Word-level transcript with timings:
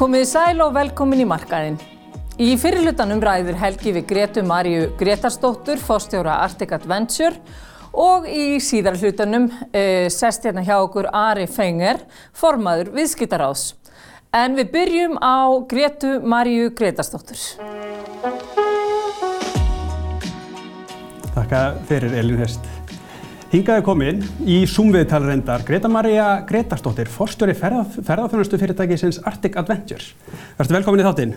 Komið 0.00 0.22
í 0.24 0.28
sæl 0.30 0.62
og 0.64 0.70
velkomin 0.72 1.20
í 1.20 1.26
markaðinn. 1.28 1.74
Í 2.40 2.54
fyrirlutanum 2.56 3.18
ræður 3.20 3.58
Helgi 3.60 3.92
við 3.92 4.06
Gretu 4.08 4.40
Marju 4.48 4.86
Gretarsdóttur, 4.96 5.76
fóstjóra 5.76 6.38
Arctic 6.40 6.72
Adventure 6.72 7.36
og 7.92 8.24
í 8.24 8.56
síðar 8.64 8.96
hlutanum 8.96 9.50
e, 9.76 10.08
sest 10.08 10.48
hérna 10.48 10.64
hjá 10.64 10.78
okkur 10.78 11.10
Ari 11.12 11.44
Fenger, 11.52 12.00
formaður 12.32 12.94
viðskiptaráðs. 12.96 13.74
En 14.32 14.56
við 14.56 14.72
byrjum 14.72 15.20
á 15.20 15.68
Gretu 15.68 16.16
Marju 16.24 16.72
Gretarsdóttur. 16.80 17.44
Þakka 21.36 21.66
fyrir 21.92 22.22
Elin 22.24 22.40
Hest. 22.40 22.79
Hingaði 23.50 23.82
komin 23.82 24.20
í 24.46 24.60
Zoom-viðtal 24.70 25.24
reyndar 25.24 25.64
Greta 25.66 25.88
Maria 25.90 26.44
Gretarsdóttir, 26.46 27.08
forstjóri 27.10 27.56
ferðaf, 27.58 27.96
ferðarþjónustu 28.06 28.58
fyrirtækisins 28.60 29.16
Arctic 29.26 29.56
Adventures. 29.58 30.12
Verður 30.54 30.76
velkomin 30.76 31.00
í 31.02 31.06
þáttinn. 31.08 31.32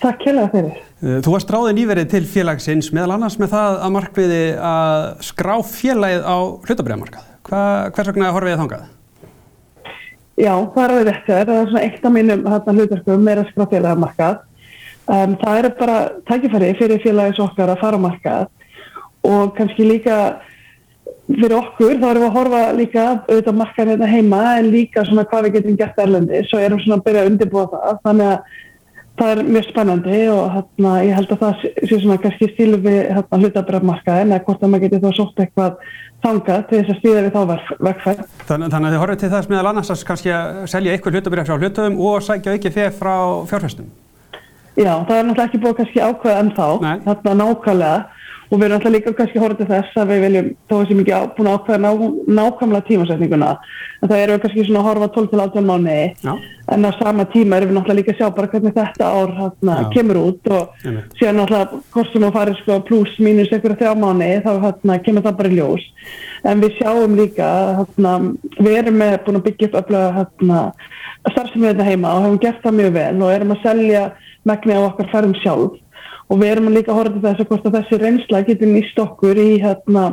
Takk 0.00 0.22
hérlega 0.24 0.48
fyrir. 0.54 0.78
Þú 1.02 1.34
varst 1.34 1.50
ráðið 1.52 1.74
nýverið 1.76 2.06
til 2.14 2.22
félagsins 2.30 2.88
meðal 2.96 3.18
annars 3.18 3.36
með 3.42 3.52
það 3.52 3.76
að 3.84 3.92
markviði 3.98 4.38
að 4.70 5.04
skrá 5.28 5.52
félagið 5.68 6.24
á 6.24 6.36
hlutabriðamarkað. 6.64 7.26
Hvers 7.50 8.08
vegna 8.08 8.30
horfið 8.32 8.54
þið 8.54 8.62
þangað? 8.62 8.86
Já, 10.40 10.54
það 10.72 10.94
er 10.94 11.04
rétt 11.10 11.28
þér. 11.28 11.50
Það 11.50 11.58
er 11.58 11.68
svona 11.74 11.82
eitt 11.90 12.06
af 12.08 12.14
mínum 12.16 12.46
hlutarkum 12.48 13.26
meira 13.26 13.44
skrá 13.50 13.66
félagamarkað. 13.74 14.40
Um, 15.12 15.36
það 15.44 15.60
er 15.60 15.68
bara 15.76 16.00
tækifæri 16.30 16.72
fyrir 16.80 17.04
félagis 17.04 17.42
okkar 17.44 17.74
að 17.74 17.84
fara 17.84 18.00
á 18.00 18.04
markað 18.06 18.48
og 19.28 19.52
kannski 19.58 19.84
líka 19.86 20.16
fyrir 21.38 21.56
okkur 21.58 21.94
þá 22.00 22.08
erum 22.08 22.22
við 22.22 22.28
að 22.28 22.36
horfa 22.38 22.62
líka 22.78 23.06
auðvitað 23.28 23.58
markaðin 23.60 23.92
hérna 23.94 24.10
heima 24.10 24.42
en 24.58 24.72
líka 24.72 25.06
svona 25.08 25.24
hvað 25.30 25.46
við 25.46 25.56
getum 25.58 25.78
gert 25.80 26.02
erlendi 26.02 26.42
svo 26.48 26.60
erum 26.60 26.80
við 26.80 26.86
svona 26.86 27.00
að 27.00 27.06
byrja 27.08 27.22
að 27.22 27.32
undirbúa 27.32 27.64
það 27.72 28.02
þannig 28.06 28.30
að 28.32 28.60
það 29.20 29.32
er 29.32 29.42
mjög 29.54 29.66
spennandi 29.68 30.20
og 30.32 30.54
hérna 30.56 30.92
ég 31.06 31.18
held 31.18 31.34
að 31.34 31.42
það 31.42 31.64
sé 31.64 31.98
svona 31.98 32.20
kannski 32.22 32.48
stílu 32.52 32.78
við 32.82 33.00
hérna 33.12 33.40
hlutabrafmarkaðin 33.42 34.32
eða 34.32 34.44
hvort 34.46 34.62
að 34.64 34.72
maður 34.72 34.84
geti 34.86 35.02
þá 35.02 35.18
sótt 35.18 35.42
eitthvað 35.44 35.82
þangað 36.22 36.64
til 36.70 36.78
þess 36.78 36.92
að 36.94 37.00
stýða 37.00 37.24
við 37.26 37.34
þá 37.34 37.40
vegfæð. 37.88 38.22
Þannig, 38.48 38.72
þannig 38.72 38.88
að 38.88 38.94
þið 38.94 39.02
horfið 39.02 39.20
til 39.22 39.30
þess 39.34 39.50
meðal 39.50 39.70
annars 39.72 39.92
að 39.92 40.04
kannski 40.08 40.32
að 40.32 40.62
selja 40.72 40.94
eitthvað 40.94 41.18
hlutabraf 41.18 41.50
frá 41.50 41.58
hlutum 41.58 42.00
og 42.08 42.24
sækja 42.24 42.56
ekki 42.56 42.74
þegar 42.76 42.96
frá 42.96 43.14
fjárfæstum? 43.50 43.90
Já, 44.72 44.92
það 45.04 45.16
er 45.18 45.26
náttúrulega 45.28 45.48
ekki 45.50 45.62
búið 45.62 45.78
kannski 45.80 46.00
ákveða 46.00 46.42
en 46.42 46.52
þá, 46.56 46.66
þarna 47.04 47.34
nákvæmlega 47.42 47.96
og 48.52 48.60
við 48.60 48.66
erum 48.66 48.76
alltaf 48.76 48.92
líka 48.92 49.12
kannski 49.16 49.40
horfðið 49.40 49.62
til 49.62 49.68
þess 49.70 49.98
að 50.02 50.10
við 50.12 50.24
viljum 50.26 50.48
þó 50.68 50.74
að 50.76 50.88
sem 50.88 50.98
ekki 51.02 51.14
á, 51.16 51.20
búin 51.36 51.48
að 51.48 51.54
ákveða 51.56 51.78
ná, 51.80 51.90
nákvæmlega 52.38 52.86
tímasetninguna 52.90 53.50
en 54.02 54.10
það 54.10 54.18
erum 54.18 54.36
við 54.36 54.42
kannski 54.42 54.64
svona 54.66 54.82
að 54.82 54.88
horfa 54.90 55.08
12-18 55.16 55.68
mánu 55.70 55.96
en 56.72 56.84
á 56.84 56.90
sama 56.98 57.26
tíma 57.32 57.58
erum 57.58 57.72
við 57.72 57.78
náttúrulega 57.78 57.98
líka 58.00 58.12
að 58.12 58.20
sjá 58.20 58.34
bara 58.36 58.50
hvernig 58.52 58.76
þetta 58.76 59.08
ár 59.08 59.32
hana, 59.38 59.76
kemur 59.94 60.20
út 60.20 60.52
og 60.52 60.84
Jum. 60.84 60.98
síðan 61.20 61.40
náttúrulega 61.40 61.80
hvort 61.96 62.12
sem 62.12 62.26
að 62.28 62.36
fara 62.36 62.56
sko, 62.60 62.78
pluss 62.88 63.18
mínus 63.22 63.52
einhverja 63.52 63.80
þjá 63.80 64.02
mánu 64.02 64.30
þá 64.44 64.52
hana, 64.66 64.98
kemur 65.06 65.26
það 65.26 65.38
bara 65.40 65.52
í 65.52 65.58
ljós. 65.58 65.86
En 66.42 66.62
við 66.62 66.76
sjáum 66.80 67.16
líka 67.18 67.48
hana, 67.80 68.14
við 68.58 68.78
erum 68.82 68.98
með 69.00 69.16
búin 69.26 69.40
að 69.40 69.46
byggja 69.48 69.70
upp 69.70 69.78
öflega 69.82 70.64
starfsefnið 71.30 71.70
þetta 71.70 71.86
heima 71.86 72.16
og 72.16 72.24
hefum 72.26 72.42
gert 72.42 72.64
það 72.64 72.78
mjög 72.80 72.94
vel 72.96 73.22
og 73.22 73.32
erum 73.36 73.54
að 73.54 73.64
selja 73.66 74.02
megni 74.48 74.74
á 74.74 74.80
okkar 74.82 75.10
ferðum 75.12 75.36
sjálf 75.38 75.81
og 76.32 76.40
við 76.40 76.54
erum 76.54 76.72
líka 76.72 76.92
að 76.94 76.98
horfa 77.00 77.14
til 77.14 77.24
þess 77.26 77.44
að 77.44 77.50
hvort 77.50 77.66
að 77.68 77.78
þessi 77.78 78.00
reynsla 78.00 78.42
getur 78.46 78.70
nýst 78.72 79.00
okkur 79.02 79.40
í 79.42 79.48
hérna 79.60 80.04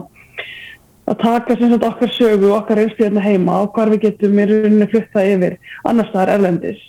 að 1.09 1.17
taka 1.23 1.56
sem 1.58 1.72
sagt 1.73 1.88
okkar 1.88 2.14
sögu 2.14 2.52
og 2.52 2.58
okkar 2.59 2.81
reynslu 2.81 3.06
hérna 3.06 3.23
heima 3.23 3.62
og 3.64 3.73
hvar 3.75 3.92
við 3.94 4.09
getum 4.09 4.40
í 4.40 4.47
rauninni 4.50 4.88
flutta 4.92 5.25
yfir 5.25 5.58
annar 5.88 6.09
staðar 6.09 6.36
erlendis 6.36 6.81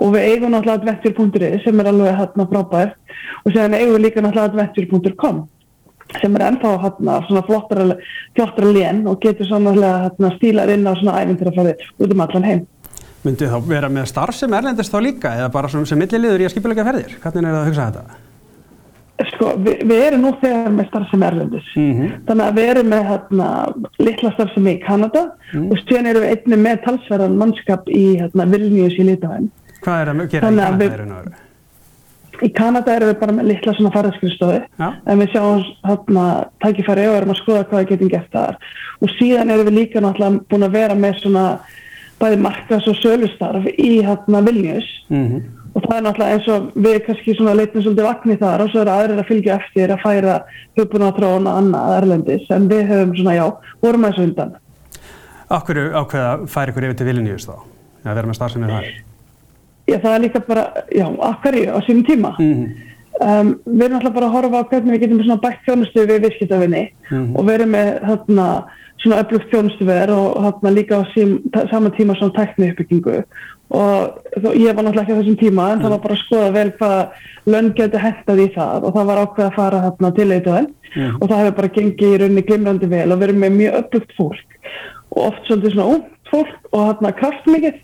og 0.00 0.14
við 0.14 0.26
eigum 0.30 0.54
náttúrulega 0.54 0.96
adventure.is 0.96 1.64
sem 1.66 1.80
er 1.82 1.90
alveg 1.92 2.18
hérna 2.22 2.46
frábært 2.50 3.16
og 3.44 3.52
séðan 3.52 3.76
eigum 3.76 3.96
við 3.98 4.04
líka 4.06 4.24
náttúrulega 4.24 4.48
adventure.com 4.48 5.42
sem 6.18 6.38
er 6.38 6.46
ennþá 6.48 6.72
hérna 6.84 7.18
svona 7.28 7.44
flottara 7.46 8.72
lén 8.72 9.04
og 9.06 9.20
getur 9.22 9.46
svona 9.46 9.74
hérna 9.76 10.32
stílar 10.38 10.72
inn 10.72 10.88
á 10.88 10.96
svona 10.96 11.20
æfintirafæði 11.20 11.76
út 12.00 12.16
um 12.16 12.24
allan 12.24 12.48
heim. 12.48 12.64
Myndið 13.20 13.52
þá 13.52 13.68
vera 13.68 13.92
með 13.92 14.08
starf 14.08 14.34
sem 14.34 14.56
erlendist 14.56 14.90
þá 14.90 14.98
líka 15.04 15.36
eða 15.36 15.52
bara 15.52 15.68
sem 15.68 15.84
milliliður 16.00 16.40
í 16.40 16.48
að 16.48 16.54
skipilega 16.56 16.88
ferðir? 16.88 17.16
Hvernig 17.20 17.44
er 17.44 17.54
það 17.54 17.60
að 17.60 17.68
hugsa 17.68 17.88
þetta? 17.90 18.29
Sko, 19.28 19.50
við, 19.60 19.82
við 19.90 20.02
erum 20.06 20.22
nú 20.24 20.30
þegar 20.40 20.72
með 20.72 20.86
starfsemi 20.88 21.26
erlendis. 21.26 21.68
Mm 21.76 21.90
-hmm. 21.96 22.12
Þannig 22.28 22.46
að 22.46 22.58
við 22.58 22.70
erum 22.72 22.88
með 22.92 23.02
hérna, 23.10 23.48
litla 23.98 24.32
starfsemi 24.36 24.72
í 24.72 24.80
Kanada 24.84 25.22
mm 25.24 25.60
-hmm. 25.60 25.70
og 25.70 25.78
stjórn 25.82 26.06
erum 26.06 26.22
við 26.22 26.30
einni 26.30 26.56
með 26.56 26.82
talsverðan 26.84 27.36
mannskap 27.36 27.88
í 27.88 28.06
hérna, 28.20 28.46
Vilnius 28.52 28.98
í 28.98 29.04
Litavæn. 29.04 29.50
Hvað 29.84 30.00
er 30.00 30.08
að 30.08 30.28
gera 30.30 30.40
í 30.40 30.40
Kanada 30.40 30.76
við, 30.76 30.92
er 30.92 31.06
það? 31.06 31.32
Í 32.40 32.48
Kanada 32.54 32.96
erum 32.96 33.08
við 33.08 33.20
bara 33.20 33.32
með 33.32 33.44
litla 33.50 33.74
svona 33.74 33.92
farðarskristofi 33.92 34.60
en 35.06 35.18
við 35.18 35.28
sjáum 35.32 35.64
hérna 35.84 36.24
tækifæri 36.64 37.08
og 37.08 37.16
erum 37.16 37.34
að 37.34 37.42
skoða 37.42 37.64
hvað 37.68 37.80
við 37.80 37.88
getum 37.88 38.08
gert 38.08 38.32
þar. 38.32 38.56
Og 39.02 39.08
síðan 39.18 39.50
erum 39.50 39.66
við 39.66 39.78
líka 39.80 40.00
náttúrulega 40.00 40.40
búin 40.48 40.64
að 40.64 40.72
vera 40.72 40.94
með 40.94 41.14
svona 41.20 41.60
bæði 42.20 42.36
markas 42.36 42.88
og 42.88 42.96
sölustarf 42.96 43.64
í 43.76 44.00
hérna 44.00 44.40
Vilnius. 44.40 44.88
Mm 45.08 45.26
-hmm 45.28 45.59
og 45.74 45.84
það 45.84 45.96
er 45.96 46.04
náttúrulega 46.06 46.36
eins 46.36 46.48
og 46.50 46.70
við 46.74 46.96
kannski 47.06 47.34
svona 47.36 47.54
leitum 47.58 47.84
svolítið 47.84 48.08
vakni 48.08 48.36
þar 48.40 48.64
og 48.64 48.72
svo 48.72 48.82
eru 48.82 48.92
aðrir 48.94 49.22
að 49.22 49.28
fylgja 49.28 49.58
eftir 49.60 49.92
að 49.94 50.02
færa 50.04 50.34
hugbúnaðatróun 50.78 51.46
og 51.46 51.60
annað 51.60 51.94
erlendis 51.98 52.50
en 52.54 52.66
við 52.70 52.82
höfum 52.90 53.14
svona 53.18 53.36
já, 53.36 53.44
vorum 53.84 54.06
að 54.06 54.12
þessu 54.12 54.26
undan. 54.28 54.56
Akkur 55.50 55.80
ákveða 55.94 56.32
færi 56.50 56.74
ykkur 56.74 56.88
yfir 56.88 56.98
til 56.98 57.08
Vilnius 57.10 57.46
þá? 57.48 57.54
Að 58.04 58.18
vera 58.18 58.30
með 58.30 58.38
starfsefnið 58.38 58.74
þar? 58.74 58.90
Já, 59.90 59.96
það 59.98 60.12
er 60.14 60.24
líka 60.24 60.42
bara, 60.46 60.66
já, 60.94 61.06
akkur 61.30 61.58
á 61.66 61.78
sínum 61.86 62.04
tíma. 62.06 62.34
Mm 62.38 62.52
-hmm. 62.54 62.68
um, 63.20 63.48
við 63.66 63.84
erum 63.84 63.96
náttúrulega 63.96 64.18
bara 64.18 64.26
að 64.26 64.36
horfa 64.36 64.60
á 64.60 64.68
hvernig 64.70 64.92
við 64.92 65.00
getum 65.00 65.22
svona 65.22 65.44
bætt 65.46 65.64
þjónustu 65.66 66.06
við 66.06 66.22
viðskiptafinni 66.24 66.84
mm 66.90 67.18
-hmm. 67.18 67.38
og 67.38 67.46
verið 67.46 67.66
með 67.66 67.88
þarna 68.08 68.46
svona 69.02 69.20
öflugt 69.22 69.50
þjónustuver 69.50 70.10
og 70.12 70.42
þarna 70.44 70.70
líka 70.70 71.00
á 71.00 71.02
sím, 71.14 71.38
saman 71.70 71.92
tíma 71.96 72.14
svona 72.18 72.36
tækni 72.36 72.70
uppbyggingu 72.70 73.24
og 73.70 74.54
ég 74.58 74.74
var 74.74 74.84
náttúrulega 74.84 75.02
ekki 75.04 75.14
á 75.14 75.20
þessum 75.20 75.38
tíma 75.40 75.66
en 75.70 75.78
mm. 75.78 75.82
það 75.84 75.94
var 75.94 76.02
bara 76.04 76.16
að 76.16 76.22
skoða 76.24 76.54
vel 76.56 76.70
hvað 76.78 77.50
lönn 77.54 77.72
geti 77.78 78.04
hættað 78.04 78.42
í 78.42 78.48
það 78.56 78.86
og 78.86 78.96
það 78.96 79.10
var 79.10 79.20
ákveð 79.24 79.46
að 79.46 79.58
fara 79.58 79.82
hérna 79.84 80.10
til 80.16 80.28
eitthvað 80.30 80.64
mm. 80.66 81.12
og 81.20 81.26
það 81.26 81.42
hefur 81.42 81.58
bara 81.60 81.74
gengið 81.76 82.14
í 82.14 82.22
rauninni 82.22 82.46
glimrandi 82.48 82.90
vel 82.90 83.06
og 83.10 83.22
verið 83.22 83.44
með 83.44 83.54
mjög 83.60 83.78
upplugt 83.82 84.16
fólk 84.18 84.58
og 85.10 85.22
oft 85.28 85.46
svolítið 85.46 85.76
svona 85.76 85.94
út 85.94 86.10
fólk 86.30 86.74
og 86.74 86.88
hérna 86.88 87.14
kraftmikið 87.20 87.78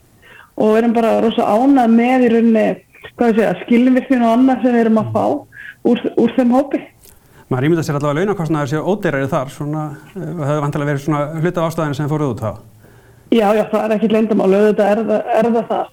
og 0.57 0.73
við 0.73 0.81
erum 0.81 0.97
bara 0.97 1.15
rosa 1.23 1.47
ánað 1.47 1.95
með 1.95 2.27
í 2.27 2.33
rauninni 2.35 2.67
skilvirknin 3.63 4.27
og 4.27 4.35
annað 4.35 4.65
sem 4.65 4.75
við 4.75 4.85
erum 4.85 5.01
að 5.03 5.11
fá 5.15 5.25
úr, 5.87 6.05
úr 6.19 6.35
þeim 6.37 6.55
hópi. 6.57 6.83
Maður 7.47 7.69
ímynda 7.69 7.85
sér 7.87 7.99
allavega 8.01 8.25
launakostnaður 8.25 8.71
séu 8.73 8.83
ódeirari 8.91 9.29
þar, 9.31 9.51
svona, 9.55 9.83
það 10.11 10.25
eh, 10.27 10.47
hefur 10.49 10.65
vantilega 10.65 10.91
verið 10.91 11.05
svona 11.05 11.21
hluta 11.43 11.63
af 11.63 11.69
ástæðinu 11.71 11.99
sem 11.99 12.09
fóruð 12.11 12.33
út 12.33 12.43
þá. 12.43 12.51
Já, 13.35 13.47
já, 13.57 13.65
það 13.73 13.85
er 13.85 13.95
ekki 13.97 14.11
leindamálu, 14.13 14.59
auðvitað 14.63 14.91
er, 14.93 15.23
er 15.35 15.51
það 15.51 15.71
það. 15.71 15.93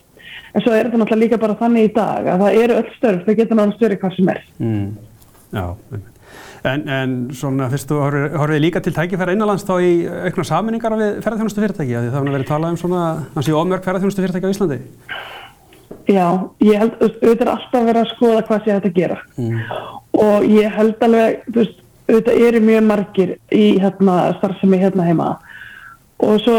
En 0.54 0.62
svo 0.62 0.74
er 0.74 0.86
þetta 0.86 1.00
náttúrulega 1.02 1.24
líka 1.24 1.42
bara 1.42 1.58
þannig 1.58 1.88
í 1.88 1.94
dag 1.96 2.28
að 2.30 2.42
það 2.44 2.58
eru 2.62 2.80
öll 2.80 2.90
störf, 2.94 3.22
það 3.26 3.40
getur 3.40 3.58
náttúrulega 3.58 3.78
störri 3.80 4.00
hvað 4.04 4.18
sem 4.18 4.34
er. 4.34 4.42
Mm. 4.62 4.90
Já, 5.54 5.66
en, 6.70 6.84
en 6.98 7.16
svona 7.38 7.70
fyrst 7.74 7.90
þú 7.90 8.02
horfið 8.38 8.62
líka 8.62 8.82
til 8.86 8.94
tækifæra 8.94 9.34
innanlands 9.34 9.66
þá 9.66 9.74
í 9.82 9.94
aukna 10.30 10.46
saminningar 10.48 10.98
við 11.00 11.16
ferðarþjónustu 11.26 11.64
fyrirtæki, 11.64 11.96
því 11.96 12.12
það 12.12 12.20
hefur 12.20 12.36
verið 12.38 12.52
talað 12.52 12.76
um 12.76 12.82
svona, 12.84 13.06
að 13.34 13.50
ómörg 13.58 13.88
ferðarþjónustu 13.88 14.26
fyrirtæki 14.26 14.46
á 14.46 14.54
Íslandi. 14.54 14.80
Já, 16.10 16.28
ég 16.60 16.82
held, 16.82 16.96
auðvitað 17.00 17.46
er 17.46 17.52
alltaf 17.54 17.80
að 17.80 17.88
vera 17.88 18.04
að 18.04 18.12
skoða 18.12 18.44
hvað 18.48 18.64
sé 18.64 18.74
þetta 18.74 18.90
að 18.90 18.98
gera 18.98 19.18
mm. 19.40 19.60
og 20.20 20.48
ég 20.52 20.74
held 20.76 21.06
alveg, 21.08 21.46
þú 21.48 21.60
veist, 21.62 21.78
auðvitað 22.10 22.46
eru 22.48 22.62
mjög 22.68 22.88
margir 22.90 23.32
í 23.56 23.64
hérna 23.80 24.18
starfsemi 24.40 24.80
hérna 24.82 25.06
heima 25.08 25.30
og 26.20 26.42
svo 26.44 26.58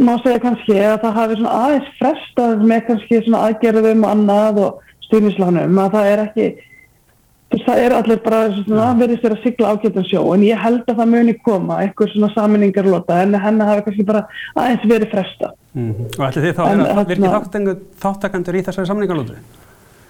má 0.00 0.14
segja 0.22 0.42
kannski 0.42 0.76
að 0.78 1.00
það 1.02 1.16
hafi 1.20 1.38
svona 1.38 1.54
aðeins 1.66 1.94
frestað 1.98 2.66
með 2.70 2.84
kannski 2.86 3.22
svona 3.24 3.46
aðgerðum 3.48 4.04
og 4.04 4.12
annað 4.14 4.60
og 4.66 4.92
styrnislánum 5.06 5.80
að 5.82 5.96
það 5.96 6.12
er 6.12 6.22
ekki 6.26 6.46
það 7.60 7.80
er 7.84 7.94
allir 7.96 8.20
bara 8.24 8.42
svona 8.54 8.86
verðist 8.96 9.24
verið 9.26 9.38
að 9.38 9.42
sigla 9.46 9.72
ágættan 9.72 10.06
sjó 10.08 10.22
en 10.34 10.44
ég 10.46 10.60
held 10.62 10.86
að 10.86 11.00
það 11.00 11.10
muni 11.12 11.34
koma 11.44 11.80
eitthvað 11.82 12.14
svona 12.14 12.30
saminningarlota 12.36 13.18
en 13.24 13.36
henni 13.42 13.68
hafi 13.68 13.84
kannski 13.88 14.06
bara 14.08 14.22
aðeins 14.54 14.86
verið 14.88 15.12
frestað 15.12 15.52
mm 15.74 15.90
-hmm. 15.90 16.08
Og 16.18 16.24
ætli 16.28 16.44
þið 16.46 16.56
þá 16.56 16.64
en, 16.70 16.80
að 16.86 17.12
virkið 17.12 17.76
þáttakandur 18.04 18.56
í 18.56 18.64
þessari 18.66 18.90
saminningarlótu? 18.90 19.36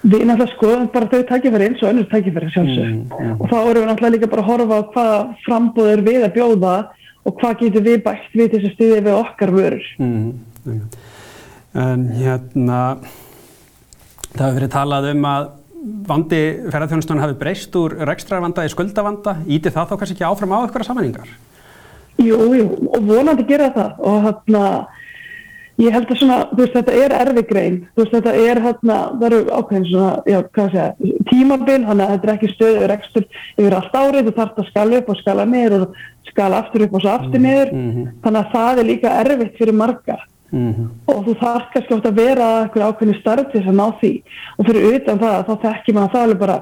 Við 0.03 0.25
náttúrulega 0.27 0.55
skoðum 0.57 0.89
bara 0.93 1.07
þau 1.07 1.23
tækifæri 1.31 1.67
eins 1.67 1.83
og 1.83 1.89
önnur 1.91 2.09
tækifæri 2.11 2.51
sjálfsög 2.51 2.87
mm 2.87 3.03
-hmm. 3.11 3.41
og 3.41 3.47
þá 3.51 3.59
erum 3.59 3.83
við 3.83 3.89
náttúrulega 3.91 4.15
líka 4.15 4.33
bara 4.33 4.43
að 4.43 4.51
horfa 4.51 4.75
á 4.79 4.83
hvaða 4.95 5.19
frambúður 5.47 6.01
við 6.09 6.25
að 6.27 6.35
bjóða 6.37 6.75
og 7.23 7.41
hvað 7.41 7.65
getur 7.65 7.87
við 7.87 7.99
bætt 8.07 8.37
við 8.37 8.55
þess 8.55 8.69
að 8.69 8.77
stuðja 8.77 9.03
við 9.07 9.19
okkar 9.19 9.55
vörur. 9.55 9.89
Mm, 10.03 10.81
en 11.83 12.07
hérna, 12.19 12.79
það 14.33 14.47
hefur 14.47 14.59
verið 14.61 14.73
talað 14.77 15.11
um 15.13 15.29
að 15.33 15.51
vandi 16.07 16.43
ferðarþjónustunum 16.71 17.23
hafi 17.25 17.39
breyst 17.41 17.79
úr 17.79 17.97
rekstrarvanda 18.07 18.67
í 18.67 18.73
skuldavanda, 18.73 19.37
íti 19.47 19.73
það 19.73 19.93
þá 19.93 19.97
kannski 19.97 20.19
ekki 20.19 20.29
áfram 20.29 20.55
á 20.55 20.63
eitthvað 20.63 20.89
sammenningar? 20.89 21.31
Jú, 22.23 22.39
jú, 22.55 22.67
og 22.93 23.07
vonandi 23.09 23.47
gera 23.49 23.73
það. 23.75 23.95
Og 24.07 24.19
hérna, 24.27 24.65
Ég 25.81 25.95
held 25.95 26.11
að 26.13 26.19
svona, 26.21 26.37
þú 26.51 26.59
veist, 26.61 26.75
þetta 26.77 26.95
er 27.01 27.13
erfi 27.17 27.43
grein, 27.49 27.77
þetta 27.97 28.33
er 28.37 28.59
hérna, 28.61 28.97
það 29.17 29.25
eru 29.29 29.39
ákveðin 29.57 29.87
svona, 29.89 30.11
já, 30.29 30.37
hvað 30.53 30.75
ég, 30.77 31.15
tímabil, 31.31 31.79
þannig 31.87 32.05
að 32.05 32.13
þetta 32.13 32.29
er 32.29 32.33
ekki 32.35 32.51
stöðu 32.53 32.91
rekstur 32.91 33.25
yfir 33.57 33.77
allt 33.79 33.97
árið, 33.97 34.29
þú 34.29 34.35
þarfst 34.37 34.61
að 34.61 34.69
skala 34.69 34.99
upp 34.99 35.09
og 35.09 35.19
skala 35.23 35.47
niður 35.49 35.87
og 35.87 35.97
skala 36.31 36.63
aftur 36.63 36.85
upp 36.87 36.95
og 36.95 37.01
svo 37.01 37.11
aftur 37.11 37.41
niður, 37.41 37.73
mm 37.73 37.91
-hmm. 37.91 38.13
þannig 38.23 38.41
að 38.41 38.53
það 38.53 38.79
er 38.79 38.91
líka 38.91 39.17
erfitt 39.23 39.59
fyrir 39.59 39.75
marga 39.75 40.19
mm 40.53 40.73
-hmm. 40.73 40.89
og 41.07 41.25
þú 41.27 41.33
þarfst 41.43 41.73
kannski 41.73 41.95
ofta 41.95 42.09
að 42.09 42.21
vera 42.25 42.47
eitthvað 42.63 42.87
ákveðin 42.89 43.21
starf 43.21 43.47
til 43.51 43.61
þess 43.61 43.73
að 43.73 43.81
ná 43.81 43.87
því 44.01 44.13
og 44.59 44.67
fyrir 44.67 44.95
utan 44.95 45.19
það, 45.19 45.47
þá 45.47 45.55
þekkir 45.67 45.95
maður 45.95 46.09
að 46.09 46.13
það 46.13 46.31
er 46.31 46.39
bara 46.45 46.59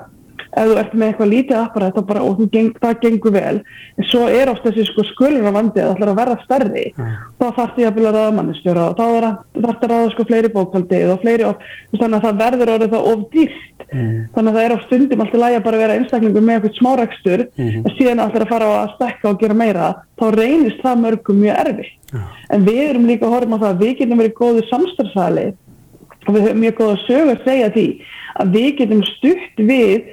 ef 0.50 0.66
þú 0.66 0.76
ert 0.80 0.94
með 0.94 1.10
eitthvað 1.10 1.30
lítið 1.30 1.56
apparat 1.60 1.98
og 2.00 2.40
geng, 2.50 2.70
það 2.82 2.96
gengur 3.04 3.34
vel 3.34 3.56
en 3.60 4.06
svo 4.10 4.26
er 4.30 4.50
oft 4.50 4.64
þessi 4.66 4.86
sko 4.88 5.04
skuluna 5.12 5.52
vandið 5.54 5.84
að 5.84 5.90
það 5.90 5.94
ætlar 5.94 6.10
að 6.12 6.18
verða 6.20 6.36
stærri 6.44 6.84
mm. 6.90 7.12
þá 7.38 7.46
þarf 7.58 7.76
því 7.76 7.86
að 7.86 7.94
byrja 7.98 8.10
að 8.10 8.18
ræða 8.18 8.34
mannistjóra 8.38 8.88
þá 8.90 9.04
þarf 9.04 9.38
það 9.60 9.86
að 9.86 9.92
ræða 9.92 10.10
sko 10.14 10.26
fleiri 10.30 10.52
bókaldið 10.56 11.14
og 11.14 11.22
fleiri 11.24 11.46
og 11.46 11.64
þannig 11.94 12.18
að 12.18 12.26
það 12.26 12.42
verður 12.42 12.74
orðið 12.74 12.94
það 12.96 13.08
of 13.12 13.24
dýrt 13.36 13.86
mm. 13.86 14.18
þannig 14.34 14.50
að 14.50 14.58
það 14.58 14.66
er 14.66 14.74
á 14.74 14.84
stundum 14.86 15.24
alltaf 15.24 15.42
læg 15.44 15.56
að 15.60 15.64
bara 15.68 15.82
vera 15.84 15.98
einstaklingur 16.00 16.46
með 16.46 16.58
eitthvað 16.58 16.78
smárakstur 16.80 17.46
mm. 17.46 17.80
en 17.80 17.96
síðan 17.96 18.24
alltaf 18.26 18.46
að 18.46 18.54
fara 18.56 18.74
að 18.80 18.94
stekka 18.96 19.30
og 19.30 19.40
gera 19.44 19.58
meira 19.62 19.90
þá 20.18 20.26
reynist 20.34 20.82
það 20.82 21.02
mörgum 21.06 21.42
mjög 21.44 21.64
erfi 21.64 21.90
en 22.50 22.64
við 22.66 22.80
erum 22.88 23.06
líka 23.06 23.28
að 23.28 23.36
horfa 23.36 23.54
á 23.54 23.62
það 23.62 23.68
að 23.70 23.82
við 23.84 23.98
getum 24.00 24.22
verið 24.22 24.38
góðu 24.40 24.64
samstarfsali 24.66 25.44
og 26.26 26.34
við 26.34 26.46
höfum 26.46 26.64
mjög 26.64 26.80
góð 26.80 26.90
að 26.94 27.04
sögur 27.06 27.36
að 27.36 27.44
segja 27.46 27.68
því 27.76 27.86
að 28.40 28.56
við 28.56 28.70
getum 28.80 29.04
stutt 29.06 29.62
við 29.70 30.08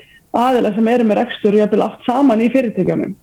aðila 0.46 0.74
sem 0.76 0.90
eru 0.94 1.08
með 1.08 1.20
rekstur 1.22 1.56
og 1.56 1.62
jæfnvel 1.62 1.86
allt 1.86 2.08
saman 2.08 2.44
í 2.44 2.50
fyrirtækjanum. 2.54 3.16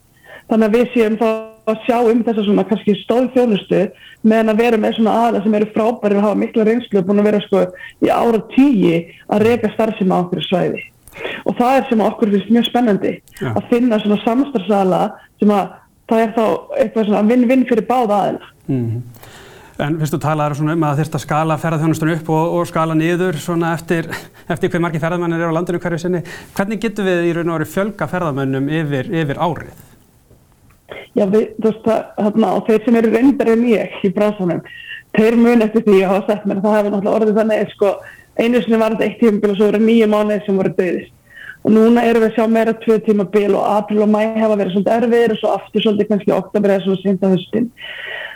Þannig 0.50 0.68
að 0.68 0.76
við 0.76 0.88
séum 0.94 1.18
þá 1.20 1.28
að 1.64 1.84
sjá 1.86 1.98
um 2.04 2.22
þessa 2.24 2.42
svona 2.44 2.64
kannski 2.68 2.94
stóðfjónustu 3.00 3.82
meðan 4.28 4.52
að 4.52 4.60
vera 4.60 4.80
með 4.80 4.98
svona 4.98 5.14
aðila 5.22 5.44
sem 5.44 5.54
eru 5.58 5.68
frábæri 5.72 6.18
og 6.18 6.26
hafa 6.26 6.40
mikla 6.40 6.66
reynslu 6.68 7.00
og 7.00 7.06
búin 7.08 7.22
að 7.22 7.28
vera 7.30 7.40
sko 7.44 7.62
í 8.04 8.10
ára 8.12 8.40
tíi 8.52 8.98
að 9.32 9.46
reyka 9.48 9.70
starfsum 9.72 10.12
á 10.12 10.16
okkur 10.18 10.44
svæði. 10.44 10.82
Og 11.46 11.56
það 11.56 11.78
er 11.78 11.88
sem 11.88 12.04
okkur 12.04 12.34
finnst 12.34 12.52
mjög 12.52 12.68
spennandi 12.68 13.14
ja. 13.40 13.54
að 13.54 13.70
finna 13.70 14.00
svona 14.02 14.20
samstarfsala 14.24 15.00
sem 15.40 15.54
að 15.54 15.72
það 16.10 16.24
er 16.24 16.34
þá 16.36 16.44
eitthvað 16.82 17.08
svona 17.08 17.24
vinn-vinn 17.30 17.66
fyrir 17.70 17.88
báða 17.88 18.20
aðila. 18.20 18.52
Mm 18.66 18.84
-hmm. 18.84 19.32
En 19.82 19.96
fyrstu 19.98 20.20
talaður 20.22 20.60
um 20.70 20.84
að 20.86 21.00
þurft 21.00 21.16
að 21.18 21.22
skala 21.24 21.54
ferðarþjónustunum 21.58 22.20
upp 22.20 22.28
og, 22.30 22.52
og 22.60 22.68
skala 22.70 22.94
niður 22.94 23.40
eftir, 23.72 24.06
eftir 24.46 24.70
hver 24.70 24.82
margi 24.84 25.00
ferðarmennir 25.02 25.42
eru 25.42 25.50
á 25.50 25.56
landinu 25.56 25.80
hverju 25.82 25.98
sinni. 25.98 26.20
Hvernig 26.54 26.78
getur 26.84 27.08
við 27.08 27.26
í 27.26 27.32
raun 27.34 27.50
og 27.50 27.58
veru 27.58 27.66
fjölga 27.72 28.06
ferðarmennum 28.12 28.68
yfir, 28.70 29.10
yfir 29.10 29.40
árið? 29.42 29.72
Já, 31.14 31.24
við, 31.26 31.48
þú 31.58 31.66
veist 31.66 31.88
það, 31.88 32.06
hérna, 32.22 32.52
og 32.54 32.68
þeir 32.68 32.84
sem 32.84 32.98
eru 33.00 33.10
reyndar 33.16 33.50
en 33.50 33.66
ég 33.66 33.98
í 34.06 34.12
bráðsvonum, 34.14 34.62
þeir 35.18 35.36
mun 35.42 35.66
eftir 35.66 35.84
því 35.88 35.98
að 35.98 36.12
hafa 36.12 36.24
sett 36.28 36.46
mér, 36.46 36.62
það 36.62 36.78
hefur 36.78 36.94
náttúrulega 36.94 37.18
orðið 37.18 37.40
þannig, 37.40 37.74
sko, 37.74 37.92
einu 38.38 38.62
sinni 38.62 38.80
var 38.82 38.94
þetta 38.94 39.06
eitt 39.08 39.20
tímabil 39.22 39.52
og 39.52 39.58
svo 39.58 39.68
eru 39.72 39.82
nýju 39.82 40.08
mánuðir 40.10 40.46
sem 40.46 40.58
voru 40.58 40.74
döðist. 40.78 41.12
Og 41.64 41.72
núna 41.72 42.02
erum 42.04 42.26
við 42.26 42.28
að 42.28 42.34
sjá 42.36 42.50
meira 42.52 42.74
tvö 42.76 42.98
tímabil 43.06 43.54
og 43.56 43.68
april 43.72 44.02
og 44.04 44.10
mæ 44.12 44.18
hefa 44.36 44.58
verið 44.60 44.74
svolítið 44.74 44.96
erfiðir 44.98 45.32
og 45.32 45.38
svo 45.40 45.52
aftur 45.54 45.84
svolítið 45.84 46.10
kannski 46.10 46.34
oktober 46.36 46.74
eða 46.74 46.84
svona 46.84 47.00
sínda 47.00 47.30
höstin. 47.32 47.70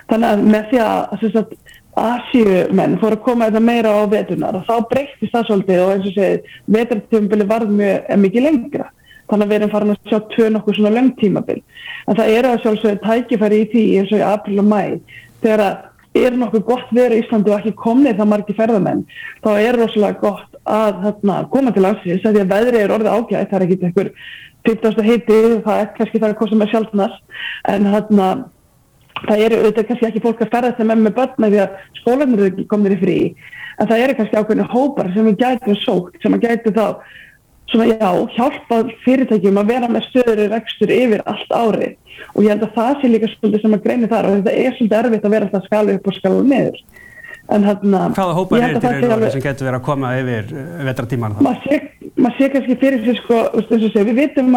Þannig 0.09 0.29
að 0.29 0.45
með 0.55 0.71
því 0.71 0.85
að 0.85 1.57
Asíumenn 1.99 2.99
fór 3.01 3.17
að 3.17 3.25
koma 3.25 3.49
þetta 3.49 3.65
meira 3.65 3.91
á 3.91 4.03
vetunar 4.11 4.59
og 4.59 4.69
þá 4.69 4.87
breyktist 4.93 5.35
það 5.35 5.49
svolítið 5.49 5.83
og 5.83 5.93
eins 5.95 6.07
og 6.07 6.15
segið, 6.15 6.53
vetartímabili 6.77 7.47
varð 7.49 7.75
mjög 7.75 8.13
mikið 8.23 8.47
lengra. 8.47 8.87
Þannig 9.29 9.45
að 9.45 9.51
við 9.51 9.59
erum 9.59 9.73
farin 9.73 9.93
að 9.93 10.09
sjá 10.09 10.19
tvö 10.33 10.49
nokkuð 10.55 10.79
svona 10.79 10.95
löngtímabil. 10.95 11.59
En 12.07 12.17
það 12.17 12.35
eru 12.39 12.53
að 12.53 12.63
sjálfsögðu 12.65 13.01
tækifæri 13.05 13.61
í 13.61 13.69
því 13.73 13.85
eins 14.01 14.13
og 14.15 14.23
í 14.23 14.27
april 14.29 14.63
og 14.63 14.69
mæ. 14.71 14.83
Þegar 15.43 15.65
það 15.65 16.23
er 16.23 16.37
nokkuð 16.39 16.65
gott 16.67 16.93
verið 16.97 17.19
í 17.19 17.25
Íslandi 17.25 17.53
og 17.53 17.59
ekki 17.59 17.75
komnið 17.83 18.21
það 18.21 18.31
margi 18.33 18.57
ferðamenn, 18.59 19.03
þá 19.45 19.51
er 19.59 19.79
rosalega 19.79 20.23
gott 20.23 20.61
að 20.69 21.03
þarna, 21.05 21.41
koma 21.53 21.73
til 21.75 21.85
landsins. 21.85 22.23
Því 22.25 22.45
að 22.45 22.53
veðrið 22.55 22.85
er 22.85 22.95
orðið 22.97 23.15
ágætt, 23.15 23.51
það 23.51 23.59
er 23.59 23.67
ekki 23.67 23.79
einhver 23.89 24.13
15. 24.69 25.05
heiti, 25.07 25.41
það 25.67 25.83
er 25.83 25.91
kannski 25.99 26.23
það 26.23 26.31
að 26.31 26.39
kosta 26.41 26.59
með 26.59 26.73
sjálfnast, 26.73 27.21
en 27.75 27.91
þarna 27.93 28.31
það 29.27 29.45
eru 29.45 29.61
auðvitað 29.63 29.89
kannski 29.91 30.09
ekki 30.09 30.25
fólk 30.25 30.43
að 30.45 30.53
ferðast 30.55 30.83
með 30.83 31.05
með 31.05 31.17
börna 31.19 31.53
því 31.53 31.63
að 31.65 31.79
skólanir 32.01 32.45
eru 32.49 32.67
komin 32.71 32.97
í 32.97 33.01
frí. 33.01 33.19
En 33.79 33.89
það 33.89 34.05
eru 34.05 34.19
kannski 34.19 34.39
ákveðinu 34.39 34.69
hópar 34.73 35.11
sem 35.15 35.31
við 35.31 35.41
gætum 35.43 35.81
sókt, 35.85 36.21
sem 36.23 36.35
að 36.35 36.47
gætu 36.49 36.75
þá 36.75 36.87
svona 37.69 37.87
já, 37.91 38.11
hjálpa 38.37 38.77
fyrirtækjum 39.05 39.61
að 39.61 39.73
vera 39.73 39.89
með 39.93 40.07
stöður 40.09 40.47
rekstur 40.55 40.93
yfir 40.93 41.21
allt 41.29 41.51
ári 41.53 41.91
og 42.35 42.45
ég 42.45 42.51
held 42.55 42.65
að 42.65 42.77
það 42.79 42.95
sé 43.01 43.11
líka 43.13 43.29
svolítið 43.33 43.65
sem 43.65 43.75
að 43.77 43.83
greini 43.85 44.09
þar 44.09 44.29
og 44.29 44.39
þetta 44.39 44.55
er 44.55 44.73
svolítið 44.77 44.99
erfitt 44.99 45.27
að 45.27 45.35
vera 45.35 45.49
alltaf 45.49 45.67
skala 45.69 45.97
upp 45.99 46.09
og 46.09 46.17
skala 46.17 46.47
niður. 46.49 46.81
Hana, 47.49 48.01
Hvaða 48.13 48.33
hópar 48.37 48.61
er 48.61 48.75
þetta 48.77 48.89
í 48.89 48.97
raun 48.99 49.13
og 49.13 49.21
veru 49.23 49.33
sem 49.33 49.45
getur 49.45 49.69
verið 49.69 49.79
að 49.79 49.87
koma 49.87 50.09
yfir 50.19 50.51
eh, 50.53 50.81
vetratíman? 50.89 51.37
Maður 51.45 51.61
sé, 52.37 52.49
kannski 52.53 52.75
fyrir 52.83 53.01
sig 53.07 53.17
sko, 53.23 53.37
við 54.05 54.15
vitum 54.19 54.51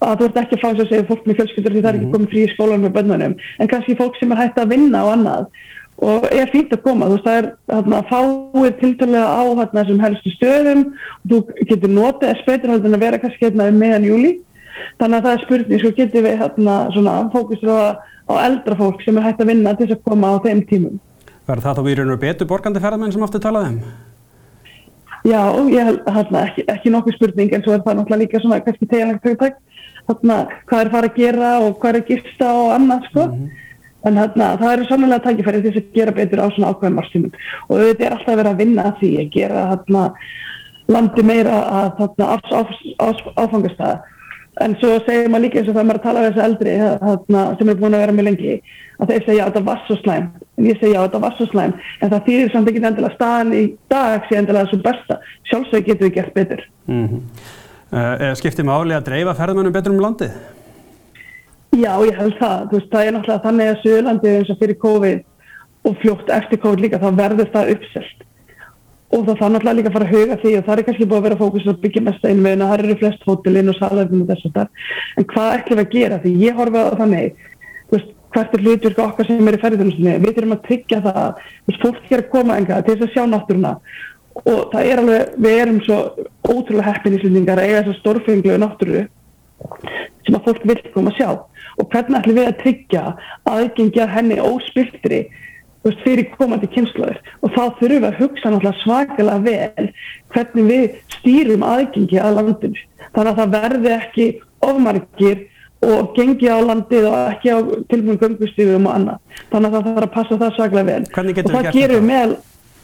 að 0.00 0.10
að 0.10 0.20
þú 0.20 0.28
ert 0.28 0.38
ekki 0.40 0.56
að 0.56 0.62
fá 0.62 0.68
þess 0.68 0.84
að 0.84 0.92
segja 0.92 1.08
fólk 1.08 1.26
með 1.26 1.40
fjölskyldur 1.40 1.74
því 1.74 1.82
það 1.82 1.90
er 1.90 1.98
ekki 1.98 2.06
mhm. 2.06 2.14
komið 2.14 2.32
frí 2.32 2.42
í 2.42 2.52
skólan 2.54 2.84
með 2.84 2.94
bönnunum 2.96 3.34
en 3.60 3.70
kannski 3.70 3.96
fólk 3.98 4.18
sem 4.18 4.32
er 4.32 4.40
hægt 4.40 4.60
að 4.60 4.72
vinna 4.74 5.04
og 5.04 5.12
annað. 5.16 5.50
Og 6.00 6.22
er 6.32 6.48
fínt 6.48 6.70
að 6.72 6.80
koma, 6.86 7.08
þú 7.10 7.16
veist 7.18 7.26
það 7.26 7.38
er 7.38 7.48
þarna, 7.68 7.98
að 7.98 8.06
fáið 8.08 8.76
tiltalega 8.80 9.32
á 9.36 9.42
þarna, 9.58 9.82
þessum 9.82 10.04
helstu 10.06 10.30
stöðum. 10.32 10.84
Og 11.20 11.32
þú 11.34 11.66
getur 11.68 11.92
notið 11.92 12.38
spöytur 12.40 12.72
að 12.78 12.96
vera 13.02 13.20
kannski 13.20 13.44
hérna 13.44 13.68
um 13.68 13.82
meðan 13.82 14.06
júli 14.08 14.30
þannig 15.00 15.18
að 15.18 15.26
það 15.26 15.34
er 15.34 15.44
spurning, 15.44 15.82
svo 15.82 15.90
getur 15.98 16.24
við 16.24 16.38
fókusur 17.34 17.68
á, 17.68 17.80
á 18.00 18.34
eldra 18.46 18.76
fólk 18.78 19.02
sem 19.04 19.18
er 19.18 19.26
hægt 19.28 19.42
að 19.44 19.52
vinna 19.52 19.74
til 19.76 19.90
þess 19.90 19.98
að 19.98 20.06
koma 20.08 20.32
á 20.32 20.36
þeim 20.46 20.62
tímum? 20.70 21.00
Verður 21.48 21.66
það 21.66 21.76
þá 21.76 21.82
og 22.14 22.22
betur 22.22 22.48
borgandi 22.48 22.80
ferðamenn 22.80 23.12
sem 23.12 23.26
ofta 23.26 23.42
talaðum? 23.42 23.80
Já, 25.26 25.40
ég 25.68 25.84
held 25.84 26.06
hérna, 26.08 26.46
ekki, 26.48 26.64
ekki 26.72 26.92
nokkuð 26.94 27.16
spurning 27.18 27.52
en 27.52 27.64
svo 27.64 27.74
er 27.74 27.82
það 27.84 27.98
náttúrulega 27.98 28.22
líka 28.22 28.40
svona 28.40 28.60
kannski 28.64 28.88
tegjanlega 28.88 29.20
þarna, 30.08 30.36
hvað 30.70 30.84
er 30.84 30.92
fara 30.94 31.10
að 31.10 31.18
gera 31.22 31.50
og 31.64 31.80
hvað 31.80 31.90
er 31.90 32.00
að 32.00 32.12
gifta 32.12 32.52
og 32.52 32.70
annað 32.76 33.08
sko. 33.10 33.26
Mm 33.26 33.32
-hmm. 33.32 33.56
En 34.08 34.16
þarna, 34.16 34.46
það 34.60 34.72
eru 34.72 34.84
sannlega 34.88 35.24
tækifærið 35.24 35.62
til 35.62 35.72
þess 35.72 35.82
að 35.82 35.96
gera 35.98 36.12
betur 36.16 36.40
á 36.40 36.46
svona 36.48 36.70
ákveðum 36.72 37.00
árstímum 37.02 37.32
og 37.68 37.74
þetta 37.80 38.04
er 38.06 38.14
alltaf 38.14 38.38
verið 38.38 38.52
að 38.52 38.60
vinna 38.62 38.82
að 38.88 38.96
því 39.00 39.10
að 39.20 39.32
gera 39.34 39.66
þarna, 39.72 40.04
landi 40.88 41.22
meira 41.22 41.56
að 41.80 41.86
áfangastæða. 43.36 43.98
En 44.60 44.74
svo 44.80 44.96
segir 45.06 45.28
maður 45.30 45.44
líka 45.44 45.60
eins 45.60 45.68
og 45.68 45.74
það 45.76 45.82
er 45.82 45.88
maður 45.88 46.00
að 46.00 46.06
tala 46.06 46.22
við 46.24 46.30
þessu 46.30 46.46
eldri 46.46 46.72
þarna, 47.04 47.42
sem 47.58 47.68
er 47.68 47.78
búin 47.80 47.94
að 47.94 48.02
vera 48.02 48.16
mjög 48.16 48.26
lengi 48.28 48.56
að 49.00 49.12
þeir 49.12 49.22
segja 49.26 49.44
að 49.44 49.50
þetta 49.50 49.68
var 49.68 49.84
svo 49.86 49.96
slæm 50.00 50.26
en 50.58 50.66
ég 50.68 50.80
segja 50.80 50.98
að 50.98 51.06
þetta 51.06 51.22
var 51.22 51.36
svo 51.36 51.46
slæm 51.50 51.72
en 52.00 52.10
það 52.10 52.26
þýðir 52.26 52.52
samt 52.52 52.70
ekki 52.70 52.82
endilega 52.82 53.14
staðan 53.14 53.54
í 53.56 53.62
dag 53.92 54.26
sé 54.28 54.36
endilega 54.40 54.68
þessu 54.68 54.82
besta. 54.84 55.18
Sjálfsög 55.48 55.86
getur 55.86 56.08
við 56.08 56.14
gert 56.18 56.34
betur. 56.36 56.66
Mm 56.90 57.06
-hmm. 57.06 57.22
Uh, 57.90 58.30
skiptir 58.38 58.62
máli 58.62 58.94
að 58.94 59.08
dreifa 59.08 59.32
ferðmennum 59.34 59.74
betur 59.74 59.90
um 59.90 60.02
landið? 60.04 60.34
Já, 61.74 61.90
ég 62.06 62.18
held 62.18 62.36
það. 62.38 62.64
Veist, 62.70 62.88
það 62.92 63.04
er 63.06 63.14
náttúrulega 63.16 63.44
þannig 63.46 63.70
að 63.70 63.80
Suðurlandið 63.84 64.36
eins 64.38 64.50
og 64.52 64.58
fyrir 64.60 64.78
COVID 64.84 65.24
og 65.88 65.96
fljótt 66.02 66.30
eftir 66.34 66.60
COVID 66.62 66.82
líka, 66.84 67.00
þá 67.02 67.18
verður 67.18 67.50
það 67.54 67.72
uppselt. 67.74 68.24
Og 69.10 69.24
það 69.26 69.40
þarf 69.40 69.54
náttúrulega 69.56 69.76
líka 69.80 69.90
að 69.90 69.96
fara 69.96 70.08
að 70.08 70.14
huga 70.14 70.38
því 70.42 70.54
og 70.58 70.64
það 70.68 70.76
er 70.76 70.86
kannski 70.88 71.08
búið 71.10 71.18
að 71.18 71.26
vera 71.26 71.40
fókus 71.40 71.66
að 71.66 71.80
byggja 71.84 72.02
mest 72.06 72.26
einvegin 72.30 72.62
og 72.62 72.70
það 72.70 72.84
eru 72.84 72.98
flest 73.00 73.26
hótelinn 73.26 73.72
og 73.72 73.78
salafinn 73.80 74.22
og 74.22 74.30
þess 74.30 74.46
að 74.46 74.58
það. 74.58 74.84
En 75.16 75.28
hvað 75.34 75.54
ætlum 75.56 75.80
við 75.80 75.86
að 75.86 75.96
gera? 75.96 76.20
Því 76.22 76.34
ég 76.44 76.60
horfa 76.60 76.84
á 76.86 76.92
þannig, 77.00 77.48
veist, 77.90 78.12
hvert 78.30 78.54
er 78.54 78.64
hlutverk 78.66 79.02
okkar 79.06 79.30
sem 79.30 79.50
er 79.50 79.58
í 79.58 79.62
ferðarþjónustinni? 79.64 80.14
Við 80.22 80.36
þurfum 80.36 80.56
að 80.56 80.62
tryggja 80.68 81.02
það, 81.08 81.42
veist, 81.66 81.82
fólk 81.82 82.14
er 82.14 82.22
að 82.22 82.30
koma 82.36 82.60
enga 82.60 82.82
til 82.86 82.94
þess 82.94 83.08
að 83.08 83.14
sjá 83.16 83.26
náttúruna 83.30 83.74
og 84.40 84.70
það 84.72 84.86
er 84.86 85.02
alveg, 85.02 85.34
við 85.42 85.60
erum 85.64 85.80
svo 85.84 85.98
ótrúlega 86.46 86.88
heppin 86.88 87.16
í 87.16 87.20
slutningar 87.22 87.60
að 87.60 87.68
eiga 87.68 87.82
þessar 87.84 88.00
stórfenglu 88.00 88.58
náttúru 88.60 89.04
sem 90.26 90.36
að 90.36 90.46
fólk 90.46 90.66
vil 90.70 90.80
koma 90.94 91.12
að 91.12 91.18
sjá. 91.18 91.30
Og 91.80 91.88
hvernig 91.92 92.18
ætlum 92.20 92.38
við 92.38 92.48
að 92.48 92.58
tryggja 92.60 93.04
aðgengja 93.50 94.08
henni 94.10 94.40
óspiltri 94.42 95.20
fyrir 96.04 96.28
komandi 96.34 96.68
kynnslóður 96.74 97.20
og 97.40 97.54
þá 97.54 97.62
þurfum 97.78 97.94
við 97.94 98.08
að 98.10 98.18
hugsa 98.20 98.50
náttúrulega 98.52 98.82
svakalega 98.82 99.44
vel 99.46 99.86
hvernig 100.34 100.66
við 100.68 100.98
stýrum 101.16 101.64
aðgengi 101.64 102.20
að 102.20 102.36
landinu. 102.36 102.82
Þannig 103.14 103.30
að 103.30 103.40
það 103.40 103.54
verði 103.56 103.94
ekki 103.96 104.26
ofmargir 104.60 105.46
og 105.80 106.12
gengi 106.16 106.50
á 106.52 106.58
landið 106.60 107.06
og 107.08 107.16
ekki 107.32 107.52
á 107.56 107.58
tilbúin 107.88 108.20
göngustífum 108.20 108.88
og 108.90 108.96
annað. 108.98 109.38
Þannig 109.48 109.70
að 109.70 109.76
það 109.76 109.88
þarf 109.88 110.06
að 110.06 110.14
passa 110.18 110.40
það 110.42 110.56
svakalega 110.58 110.90
vel. 110.90 111.04
Og 111.40 111.54
það 111.54 111.70
gerum 111.78 111.96
við 111.96 112.08
með 112.10 112.34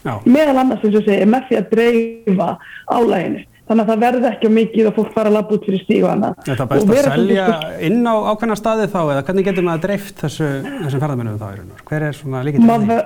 Já. 0.07 0.15
meðal 0.25 0.57
annars 0.63 0.87
eins 0.87 0.97
og 1.01 1.05
segja 1.07 1.29
með 1.29 1.51
því 1.51 1.61
að 1.61 1.69
dreifa 1.75 2.49
álæginu 2.87 3.45
þannig 3.67 3.83
að 3.83 3.91
það 3.91 4.03
verði 4.05 4.31
ekki 4.31 4.51
mikið 4.55 4.89
og 4.89 4.97
fólk 5.01 5.13
fara 5.17 5.31
að 5.33 5.37
labba 5.37 5.57
út 5.57 5.65
fyrir 5.67 5.83
stígu 5.83 6.07
annað. 6.07 6.37
Er 6.47 6.59
það 6.61 6.73
best 6.73 6.91
að 6.93 7.07
selja 7.11 7.47
inn 7.89 8.01
á 8.07 8.15
ákveðna 8.31 8.59
staði 8.61 8.89
þá 8.93 8.99
eða 9.03 9.23
hvernig 9.27 9.49
getur 9.49 9.67
maður 9.67 9.87
dreift 9.89 10.23
þessu, 10.23 10.51
þessum 10.85 11.03
ferðamennum 11.03 11.41
þá 11.41 11.47
í 11.49 11.57
raun 11.57 11.73
og 11.75 11.87
hver 11.91 12.07
er 12.07 12.19
svona 12.21 12.45
líkið 12.47 12.63
til 12.63 12.83
því? 12.87 12.99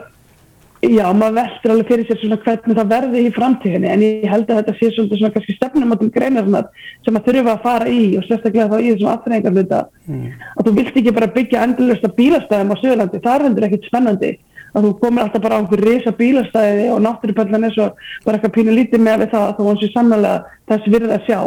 Já, 0.80 1.10
maður 1.12 1.34
veldur 1.36 1.72
alveg 1.74 1.88
fyrir 1.90 2.06
sér 2.08 2.18
svona 2.22 2.36
hvernig 2.40 2.76
það 2.78 2.92
verði 2.94 3.22
í 3.26 3.32
framtíðinni 3.36 3.88
en 3.92 4.04
ég 4.04 4.22
held 4.32 4.48
að 4.48 4.60
þetta 4.62 4.74
sé 4.78 4.88
svona, 4.94 5.28
kannski 5.34 5.56
stefnum 5.58 5.92
átum 5.92 6.12
greinarnar 6.14 6.70
sem 7.04 7.18
að 7.18 7.26
þurfa 7.26 7.52
að 7.52 7.66
fara 7.66 7.90
í 7.92 8.06
og 8.16 8.24
sérstaklega 8.24 8.70
þá 8.70 8.78
í 8.78 8.94
þessum 8.94 9.10
aðfæringar 9.12 9.56
hluta 9.58 9.80
mm. 10.08 10.22
að 10.54 10.70
þú 10.70 10.72
vilt 10.78 10.96
ekki 11.02 11.14
bara 11.18 11.28
byggja 11.34 11.66
endurlösta 11.66 12.12
bílastæðum 12.16 12.72
á 12.72 12.76
Suðurlandi, 12.80 13.20
það 13.26 13.34
er 13.34 13.44
hendur 13.44 13.68
ekkit 13.68 13.90
spennandi 13.90 14.32
að 14.74 14.86
þú 14.86 14.92
komir 15.02 15.24
alltaf 15.24 15.44
bara 15.44 15.56
á 15.56 15.60
einhver 15.60 15.84
risa 15.86 16.12
bílastæði 16.16 16.90
og 16.94 17.00
náttúrupallan 17.06 17.66
er 17.66 17.74
svo 17.76 17.88
bara 18.24 18.38
eitthvað 18.38 18.56
pínu 18.58 18.76
lítið 18.76 19.06
með 19.06 19.24
við 19.24 19.32
það 19.34 19.46
að 19.46 19.56
þú 19.58 19.70
vansi 19.70 19.90
sannlega 19.94 20.34
þess 20.70 20.92
virði 20.94 21.16
að 21.16 21.26
sjá. 21.26 21.40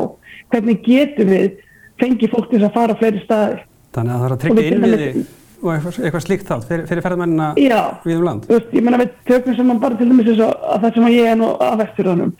Hvernig 0.54 0.82
getum 0.86 1.32
við 1.34 1.48
fengið 2.02 2.34
fólk 2.34 2.50
til 2.52 2.64
að 2.64 2.76
fara 2.76 2.98
á 2.98 3.00
fleiri 3.00 3.24
staði 3.24 3.62
Þannig 3.94 4.14
að 4.14 4.20
það 4.20 4.28
er 4.28 4.36
að 4.36 4.44
tryggja 4.44 4.66
innviði 4.74 5.26
og 5.64 5.70
eitthvað, 5.72 6.00
eitthvað 6.02 6.24
slíkt 6.26 6.50
þá 6.50 6.56
fyrir, 6.68 6.84
fyrir 6.90 7.06
ferðmennina 7.06 7.50
við 8.04 8.18
um 8.18 8.26
land? 8.28 8.48
Já, 8.50 8.58
ég 8.74 8.84
menna 8.84 9.00
við 9.00 9.14
tökum 9.30 9.56
sem 9.56 9.72
bara 9.80 10.00
til 10.00 10.10
dæmis 10.10 10.28
þess 10.28 10.44
að 10.44 10.84
það 10.84 10.98
sem 10.98 11.10
ég 11.14 11.30
er 11.32 11.40
nú 11.40 11.52
að 11.64 11.78
vesturðunum 11.84 12.34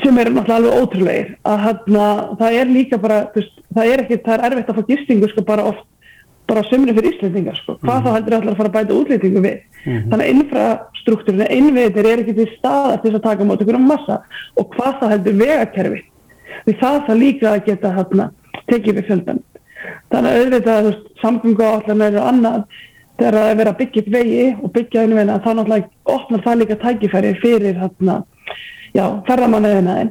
sem 0.00 0.18
er 0.18 0.30
náttúrulega 0.32 0.56
alveg 0.56 0.78
ótrúleir 0.80 1.32
að 1.44 1.62
hana, 1.66 2.06
það 2.40 2.58
er 2.58 2.70
líka 2.72 2.98
bara 3.02 3.18
veist, 3.34 3.58
það 3.76 3.90
er 3.92 4.02
ekki, 4.04 4.20
það 4.24 4.34
er 4.38 4.46
erfitt 4.48 4.72
að 4.72 4.78
fá 4.78 4.88
gistingu 4.88 5.28
sko 5.30 5.44
bara 5.46 5.66
oft, 5.70 5.84
bara 6.50 6.64
sömurinn 6.68 6.98
fyrir 6.98 7.14
Íslandingar 7.14 7.56
sko, 7.60 7.78
hvað 7.82 7.96
mm. 7.98 8.04
þá 8.04 8.16
heldur 8.16 8.36
allar 8.38 8.52
að 8.52 8.58
fara 8.60 8.70
að 8.70 8.76
bæta 8.76 8.98
útlýtingu 8.98 9.44
við, 9.44 9.62
mm. 9.84 10.02
þannig 10.10 10.24
að 10.24 10.32
infrastruktúrinu 10.34 11.48
innviðir 11.58 12.10
er 12.10 12.22
ekki 12.24 12.36
til 12.38 12.50
staðar 12.58 13.00
til 13.00 13.10
þess 13.10 13.20
að 13.20 13.26
taka 13.30 13.48
mát 13.48 13.64
okkur 13.64 13.78
um 13.80 13.88
massa. 13.88 14.20
Og 14.60 14.68
hvað 14.76 15.00
þá 15.00 15.06
heldur 15.14 15.40
vegakerfi, 15.40 16.04
því 16.66 16.76
það 16.82 17.00
það 17.08 17.20
líka 17.22 17.50
að 17.54 17.66
geta 17.70 17.94
hana, 17.98 18.30
tekið 18.68 19.00
við 19.00 19.10
fjöldan 19.10 19.44
þannig 20.12 20.30
að 20.30 20.42
auðvitað 20.42 20.90
samgöngu 21.20 21.68
áallan 21.68 22.04
eru 22.08 22.24
annað. 22.24 22.66
Þegar 23.14 23.36
það 23.38 23.48
er 23.48 23.58
verið 23.60 23.70
að 23.70 23.80
byggja 23.80 24.02
upp 24.02 24.10
vegi 24.14 24.44
og 24.50 24.70
byggja 24.74 25.02
einu 25.04 25.16
veina 25.18 25.38
þá 25.38 25.50
náttúrulega 25.54 26.14
opnar 26.16 26.40
það 26.42 26.60
líka 26.60 26.76
tækifæri 26.82 27.32
fyrir 27.38 27.76
hérna, 27.78 28.16
já, 28.90 29.04
ferðamannaðinaðin 29.28 30.10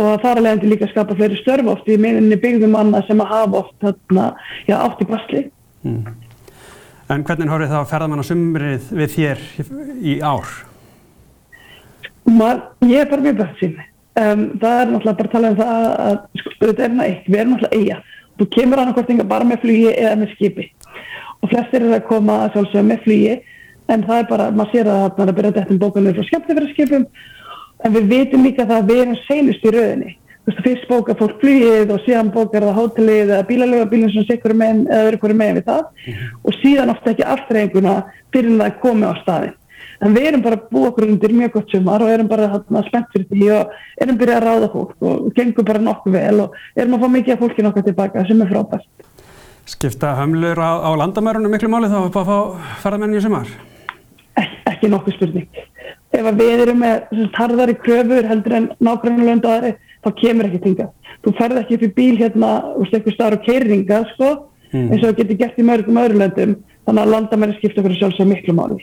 og 0.00 0.08
það 0.22 0.30
er 0.30 0.40
alveg 0.40 0.66
líka 0.72 0.86
að 0.86 0.92
skapa 0.94 1.16
fleiri 1.18 1.38
störf 1.38 1.70
oft 1.70 1.86
í 1.90 1.98
meðinni 1.98 2.38
byggðum 2.42 2.74
annað 2.78 3.06
sem 3.06 3.22
að 3.22 3.30
hafa 3.30 3.60
oft 3.62 3.86
hérna, 3.86 4.26
já, 4.66 4.74
átt 4.80 5.04
í 5.04 5.08
basli. 5.12 5.44
Mm. 5.86 6.16
En 7.10 7.24
hvernig 7.26 7.50
horfið 7.50 7.72
það 7.72 7.80
að 7.80 7.92
ferðamannasumrið 7.92 8.90
við 9.00 9.14
þér 9.16 9.44
í 10.06 10.16
ár? 10.22 10.50
Man, 12.30 12.60
ég 12.86 13.02
er 13.02 13.10
bara 13.10 13.24
mjög 13.24 13.40
bætt 13.40 13.62
sín. 13.62 13.78
Um, 14.20 14.44
það 14.60 14.76
er 14.76 14.90
náttúrulega 14.90 15.18
bara 15.18 15.28
að 15.28 15.34
tala 15.34 15.50
um 15.50 15.58
það 15.58 15.74
að, 16.04 16.16
sko, 16.40 16.52
þetta 16.60 16.70
er 16.70 16.94
náttúrulega 16.94 17.10
eitt, 17.10 17.28
við 17.30 17.40
erum 17.40 17.52
náttúrulega 17.54 17.78
eiga 17.80 18.00
Þú 18.40 18.46
kemur 18.54 18.80
annarkostninga 18.80 19.24
bara 19.28 19.44
með 19.44 19.60
flugi 19.64 19.90
eða 19.92 20.16
með 20.16 20.30
skipi 20.32 20.64
og 21.40 21.50
flestir 21.50 21.84
er 21.84 21.96
að 21.96 22.06
koma 22.08 22.38
að 22.44 22.54
sjálfsögja 22.54 22.86
með 22.88 23.02
flugi 23.04 23.34
en 23.90 24.04
það 24.06 24.22
er 24.22 24.28
bara, 24.30 24.46
maður 24.54 24.72
sér 24.72 24.90
að 24.92 25.02
það 25.04 25.22
er 25.24 25.32
að 25.32 25.36
byrja 25.38 25.52
þetta 25.58 25.74
um 25.74 25.80
bókunum 25.82 26.16
frá 26.16 26.26
skemmtifæraskipum 26.28 27.04
en 27.84 27.94
við 27.96 28.08
veitum 28.14 28.46
líka 28.46 28.66
það 28.66 28.76
að 28.78 28.90
við 28.90 29.02
erum 29.02 29.18
seinust 29.26 29.64
í 29.64 29.72
rauninni. 29.74 30.14
Veist, 30.50 30.64
fyrst 30.66 30.88
bókar 30.90 31.18
fólk 31.20 31.38
flugið 31.38 31.92
og 31.94 32.02
síðan 32.02 32.32
bókar 32.34 32.64
það 32.66 32.78
hótelið 32.80 33.28
eða 33.28 33.46
bílalögabílinn 33.46 34.10
sem 34.10 34.26
sikkur 34.26 34.54
með 34.58 34.82
eða 34.88 35.06
öðru 35.06 35.22
hverju 35.22 35.36
megin 35.38 35.58
við 35.60 35.66
það 35.68 35.82
mm 35.82 36.12
-hmm. 36.12 36.36
og 36.42 36.58
síðan 36.58 36.90
ofta 36.90 37.10
ekki 37.10 37.24
aftrenguna 37.34 37.94
fyrir 38.32 38.56
það 38.58 38.66
að 38.66 38.80
komi 38.82 39.06
á 39.06 39.14
staðin 39.22 39.54
en 40.00 40.16
við 40.16 40.28
erum 40.30 40.42
bara 40.42 40.58
búið 40.70 40.88
okkur 40.90 41.08
undir 41.08 41.34
mjög 41.36 41.52
gott 41.52 41.70
sumar 41.70 42.02
og 42.02 42.10
erum 42.10 42.28
bara 42.28 42.60
spennt 42.88 43.10
fyrir 43.12 43.26
því 43.30 43.50
og 43.56 43.74
erum 44.00 44.18
byrjað 44.20 44.38
að 44.40 44.46
ráða 44.48 44.70
fólk 44.72 44.94
og 45.00 45.32
gengum 45.36 45.64
bara 45.64 45.82
nokkuð 45.84 46.12
vel 46.12 46.40
og 46.40 46.54
erum 46.76 46.94
að 46.94 47.02
fá 47.04 47.08
mikið 47.16 47.34
af 47.34 47.42
fólki 47.44 47.62
nokkuð 47.66 47.84
tilbaka 47.84 48.24
sem 48.26 48.42
er 48.42 48.48
frábært. 48.52 48.88
Skipta 49.66 50.14
hömlur 50.18 50.58
á, 50.58 50.70
á 50.82 50.90
landamærunum 50.96 51.52
miklu 51.52 51.68
máli 51.68 51.92
þá 51.92 52.00
að 52.00 52.16
fá 52.16 52.38
ferðamenni 52.82 53.20
í 53.20 53.22
sumar? 53.22 53.52
Ek, 54.40 54.56
ekki 54.72 54.88
nokkuð 54.88 55.18
spurning. 55.18 55.48
Ef 56.10 56.26
við 56.34 56.64
erum 56.64 56.80
með 56.82 57.28
tarðari 57.36 57.76
kröfur 57.78 58.26
heldur 58.26 58.56
en 58.56 58.70
nákvæmlega 58.80 59.30
löndu 59.30 59.52
aðri 59.52 59.76
þá 60.04 60.10
kemur 60.20 60.48
ekki 60.48 60.62
tinga. 60.64 60.88
Þú 61.24 61.34
ferð 61.38 61.60
ekki 61.62 61.76
upp 61.76 61.84
í 61.86 61.92
bíl 61.98 62.14
hérna 62.20 62.52
og 62.74 62.88
stekkur 62.88 63.16
starf 63.16 63.40
og 63.40 63.46
keiringa 63.48 64.00
sko 64.14 64.30
mm. 64.72 64.86
eins 64.88 65.02
og 65.02 65.08
það 65.10 65.18
getur 65.20 65.40
gert 65.42 65.60
í 65.60 65.66
mörgum 65.66 66.00
öðru 66.00 66.22
löndum. 66.22 66.56
Þannig 66.88 67.02
að 67.04 67.12
landamæri 67.14 67.56
skipta 67.58 67.84
fyrir 67.84 68.00
sjálfsög 68.00 68.30
miklu 68.30 68.56
máli. 68.56 68.80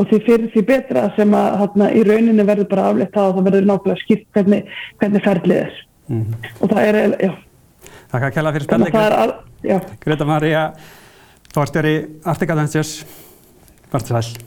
Og 0.00 0.08
því 0.10 0.20
fyrir 0.26 0.50
því 0.50 0.62
betra 0.66 1.04
sem 1.14 1.34
að 1.38 1.58
hátna, 1.60 1.90
í 1.94 2.02
rauninu 2.06 2.46
verður 2.48 2.70
bara 2.70 2.86
aflegt 2.90 3.14
það 3.14 3.28
og 3.28 3.36
það 3.36 3.48
verður 3.48 3.68
nákvæmlega 3.70 4.02
skipt 4.02 4.24
hvernig, 4.34 4.72
hvernig 5.02 5.26
ferlið 5.26 5.60
er. 5.60 5.82
Mm 6.10 6.32
og 6.60 6.72
það 6.72 6.88
er, 6.88 6.98
já. 7.20 7.34
Takk 8.14 8.26
að 8.28 8.34
kella 8.36 8.54
fyrir 8.54 8.66
spennleikur 8.68 9.92
Greta 10.04 10.26
Maria 10.28 10.64
Þorstjóri 11.54 11.94
Artika 12.28 12.56
Ventures 12.58 12.96
Vartu 13.92 14.12
sæl. 14.12 14.42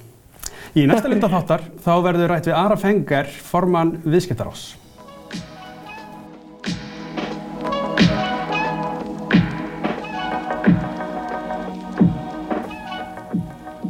Í 0.77 0.83
næsta 0.89 1.09
lunda 1.09 1.29
þáttar 1.31 1.63
þá 1.81 1.93
verður 2.05 2.33
rætt 2.33 2.50
við 2.50 2.57
Ara 2.59 2.77
Fengar 2.79 3.31
formann 3.31 3.95
viðskiptarás 4.05 4.69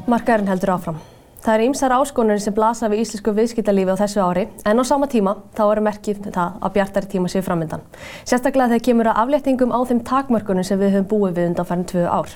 Markaðurinn 0.08 0.52
heldur 0.52 0.76
áfram 0.78 1.06
Það 1.48 1.54
er 1.54 1.62
ýmsar 1.64 1.94
áskonur 1.96 2.40
sem 2.44 2.54
blasa 2.56 2.90
við 2.92 3.06
íslensku 3.06 3.32
viðskiptalífi 3.32 3.94
á 3.94 4.02
þessu 4.02 4.20
ári 4.20 4.42
en 4.68 4.82
á 4.82 4.84
sama 4.84 5.08
tíma 5.08 5.32
þá 5.56 5.62
eru 5.70 5.84
merkið 5.86 6.26
það 6.36 6.58
að 6.60 6.74
bjartari 6.76 7.08
tíma 7.14 7.30
séu 7.32 7.44
framöndan. 7.46 7.86
Sérstaklega 8.28 8.74
þegar 8.74 8.84
kemur 8.84 9.10
að 9.12 9.20
afléttingum 9.22 9.72
á 9.72 9.80
þeim 9.88 10.02
takmörkunum 10.10 10.68
sem 10.68 10.80
við 10.82 10.98
höfum 10.98 11.08
búið 11.08 11.38
við 11.38 11.48
undan 11.52 11.70
færðin 11.70 11.88
tvö 11.94 12.04
ár. 12.10 12.36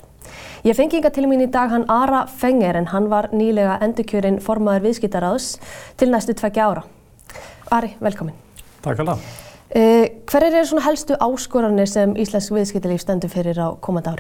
Ég 0.64 0.78
fengi 0.80 1.02
yngar 1.02 1.12
til 1.12 1.28
mín 1.28 1.44
í 1.44 1.50
dag 1.52 1.74
hann 1.74 1.84
Ara 1.92 2.24
Fenger 2.30 2.80
en 2.80 2.88
hann 2.94 3.12
var 3.12 3.28
nýlega 3.36 3.80
endurkjörinn 3.84 4.40
formaður 4.40 4.88
viðskiptaráðs 4.88 5.60
til 6.00 6.08
næstu 6.14 6.32
tveggja 6.38 6.72
ára. 6.72 6.88
Ari, 7.68 7.96
velkomin. 8.00 8.38
Takk 8.80 9.04
alveg. 9.04 9.20
Uh, 9.76 10.08
hver 10.30 10.48
er 10.48 10.64
svona 10.64 10.88
helstu 10.88 11.20
áskorunir 11.20 11.90
sem 11.90 12.16
íslensk 12.16 12.56
viðskiptalíf 12.56 13.04
stendur 13.04 13.32
fyrir 13.34 13.60
á 13.60 13.76
komandi 13.76 14.16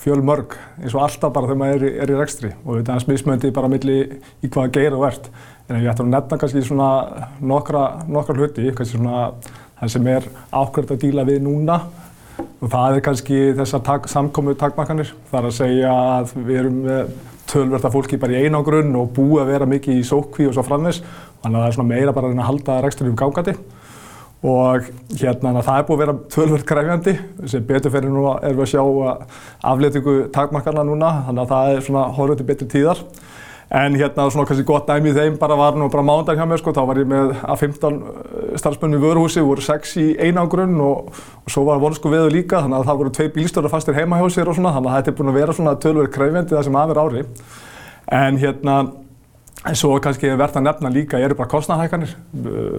náttúrulega 0.00 0.04
fjölmörg 0.04 0.56
eins 0.80 0.94
og 0.94 1.02
alltaf 1.04 1.32
bara 1.32 1.46
þegar 1.46 1.58
maður 1.60 1.84
er, 1.84 1.96
er 2.02 2.10
í 2.10 2.18
rekstri 2.18 2.50
og 2.64 2.78
þetta 2.78 2.94
er 2.94 3.04
smismöndi 3.04 3.52
bara 3.52 3.68
milli 3.68 3.96
í 4.42 4.48
hvaða 4.48 4.72
geir 4.72 4.94
þú 4.94 5.06
ert. 5.06 5.30
En 5.68 5.80
ég 5.80 5.90
ætti 5.90 6.02
að 6.02 6.10
nefna 6.10 6.38
kannski 6.38 6.62
svona 6.64 6.90
nokkra, 7.40 8.04
nokkra 8.08 8.36
hluti, 8.36 8.72
kannski 8.74 8.98
svona 8.98 9.32
það 9.78 9.92
sem 9.92 10.06
er 10.10 10.28
ákveðt 10.50 10.94
að 10.94 11.02
díla 11.04 11.24
við 11.24 11.42
núna 11.44 11.80
og 12.60 12.70
það 12.70 12.96
er 12.96 13.04
kannski 13.04 13.40
þessar 13.58 13.82
tak, 13.84 14.08
samkomu 14.08 14.54
takmarkanir. 14.58 15.12
Það 15.30 15.40
er 15.40 15.50
að 15.50 15.58
segja 15.58 15.92
að 15.92 16.32
við 16.38 16.62
erum 16.62 16.80
tölverta 17.50 17.90
fólki 17.90 18.18
bara 18.20 18.38
í 18.38 18.46
einangrunn 18.46 18.96
og 18.96 19.12
búið 19.16 19.44
að 19.44 19.52
vera 19.52 19.68
mikið 19.68 20.00
í 20.00 20.06
sókví 20.06 20.48
og 20.48 20.56
svo 20.56 20.64
framvegs. 20.64 21.02
Þannig 21.42 21.56
að 21.56 21.60
það 21.60 21.68
er 21.68 21.76
svona 21.78 21.92
meira 21.92 22.16
bara 22.16 22.32
að 22.32 22.48
halda 22.48 22.80
rekstri 22.84 23.10
um 23.10 23.18
gángandi 23.18 23.56
og 24.40 24.86
hérna 25.20 25.60
það 25.60 25.74
er 25.74 25.86
búið 25.88 25.98
að 25.98 26.02
vera 26.02 26.14
tvölverð 26.32 26.68
kræfjandi 26.68 27.12
sem 27.52 27.64
betur 27.68 27.92
fyrir 27.92 28.12
nú 28.12 28.22
er 28.38 28.54
við 28.56 28.64
að 28.64 28.70
sjá 28.72 28.84
aflétingu 29.72 30.14
takmarkarna 30.32 30.84
núna 30.88 31.10
þannig 31.26 31.42
að 31.44 31.50
það 31.52 31.72
er 31.74 31.84
svona 31.84 32.04
horfður 32.16 32.40
til 32.40 32.46
betri 32.48 32.68
tíðar. 32.72 33.02
En 33.70 33.94
hérna 33.94 34.24
svona 34.32 34.48
kannski 34.48 34.64
gott 34.66 34.88
dæmi 34.88 35.12
í 35.12 35.14
þeim 35.14 35.36
bara 35.38 35.54
var 35.54 35.76
nú 35.78 35.86
bara 35.92 36.02
mándag 36.02 36.40
hjá 36.40 36.46
mér 36.48 36.58
sko 36.58 36.72
þá 36.74 36.80
var 36.88 36.98
ég 36.98 37.10
með 37.10 37.36
að 37.44 37.60
15 37.68 38.00
starfsmenn 38.58 38.96
í 38.96 39.02
vöruhúsi 39.04 39.44
voru 39.46 39.62
6 39.62 39.92
í 40.00 40.06
einangrunn 40.24 40.80
og, 40.82 41.12
og 41.44 41.52
svo 41.52 41.62
var 41.68 41.78
vonsku 41.78 42.10
veðu 42.10 42.32
líka 42.34 42.64
þannig 42.64 42.80
að 42.80 42.88
það 42.88 42.98
voru 43.04 43.12
tvei 43.14 43.28
bílstöðar 43.36 43.74
fastir 43.76 43.94
heima 43.94 44.18
hjá 44.18 44.26
sér 44.34 44.50
og 44.50 44.58
svona 44.58 44.72
þannig 44.74 44.90
að 44.90 44.98
þetta 44.98 45.12
er 45.12 45.18
búin 45.20 45.30
að 45.30 45.38
vera 45.38 45.54
svona 45.54 45.76
tvölverð 45.84 46.10
kræfjandi 46.16 46.56
það 46.56 46.66
sem 46.66 46.80
aðver 46.80 47.02
ári. 47.04 47.24
En 48.18 48.40
hérna 48.42 48.76
En 49.68 49.76
svo 49.76 49.92
kannski 50.00 50.30
verðt 50.40 50.56
að 50.56 50.64
nefna 50.64 50.90
líka 50.92 51.18
eru 51.20 51.36
bara 51.36 51.50
kostnæðhækkanir, 51.52 52.14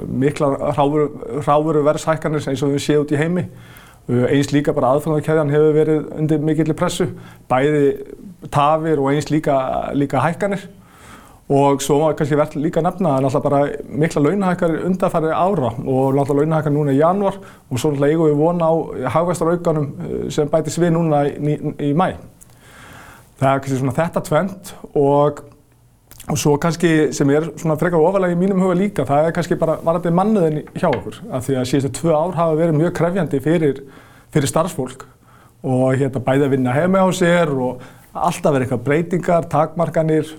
mikla 0.09 0.71
hráveru 0.73 1.83
verðshækkanir 1.85 2.47
eins 2.50 2.63
og 2.65 2.73
við 2.73 2.81
séum 2.88 3.03
út 3.03 3.13
í 3.13 3.19
heimi. 3.19 3.43
Eins 4.09 4.50
líka 4.50 4.73
bara 4.73 4.95
aðfengarkæðjan 4.95 5.53
hefur 5.53 5.75
verið 5.77 6.07
undir 6.17 6.41
mikillir 6.41 6.77
pressu, 6.77 7.11
bæði 7.51 7.83
tafir 8.50 8.97
og 8.97 9.11
eins 9.11 9.29
líka, 9.29 9.59
líka 9.93 10.23
hækkanir. 10.25 10.65
Og 11.51 11.83
svo 11.83 12.00
kannski 12.17 12.39
verðt 12.39 12.57
líka 12.57 12.81
að 12.81 12.88
nefna 12.88 13.13
að 13.17 13.27
náttúrulega 13.27 13.45
bara 13.45 13.93
mikla 14.01 14.25
launahækkanir 14.25 14.85
undanfæri 14.88 15.31
ára 15.35 15.71
og 15.75 16.17
náttúrulega 16.17 16.47
launahækkanir 16.47 16.77
núna 16.79 16.95
í 16.95 17.01
januar 17.01 17.38
og 17.43 17.77
svo 17.77 17.91
náttúrulega 17.91 18.15
eigum 18.15 18.29
við 18.31 18.41
vona 18.41 18.71
á 18.71 18.73
hagvæstaraukanum 19.19 19.89
eh, 20.07 20.27
sem 20.33 20.50
bætis 20.50 20.79
við 20.81 20.95
núna 20.95 21.25
í, 21.27 21.33
í, 21.38 21.73
í 21.91 21.93
mæ. 21.93 22.15
Það 23.38 23.50
er 23.51 23.63
kannski 23.65 23.81
svona 23.83 23.97
þetta 24.00 24.23
tvent 24.31 24.73
og 24.95 25.43
Og 26.31 26.38
svo 26.39 26.53
kannski 26.61 27.09
sem 27.11 27.29
er 27.33 27.50
svona 27.59 27.75
frekar 27.79 28.00
ofalega 28.00 28.31
í 28.31 28.39
mínum 28.39 28.61
huga 28.63 28.75
líka, 28.79 29.03
það 29.07 29.25
er 29.27 29.33
kannski 29.35 29.57
bara 29.59 29.73
varandi 29.83 30.13
manniðin 30.15 30.61
hjá 30.77 30.88
okkur. 30.88 31.17
Af 31.27 31.43
því 31.43 31.57
að 31.59 31.65
síðustu 31.67 31.91
tvö 31.97 32.13
ár 32.15 32.38
hafa 32.38 32.55
verið 32.55 32.77
mjög 32.77 32.93
krefjandi 33.01 33.41
fyrir, 33.43 33.81
fyrir 34.31 34.51
starfsfólk 34.51 35.03
og 35.61 36.00
hérna 36.00 36.21
bæði 36.23 36.47
að 36.47 36.53
vinna 36.55 36.75
heima 36.77 37.03
á 37.03 37.07
sér 37.13 37.51
og 37.51 37.83
alltaf 38.15 38.55
verið 38.55 38.65
eitthvað 38.65 38.85
breytingar, 38.88 39.50
takmarkanir, 39.51 40.31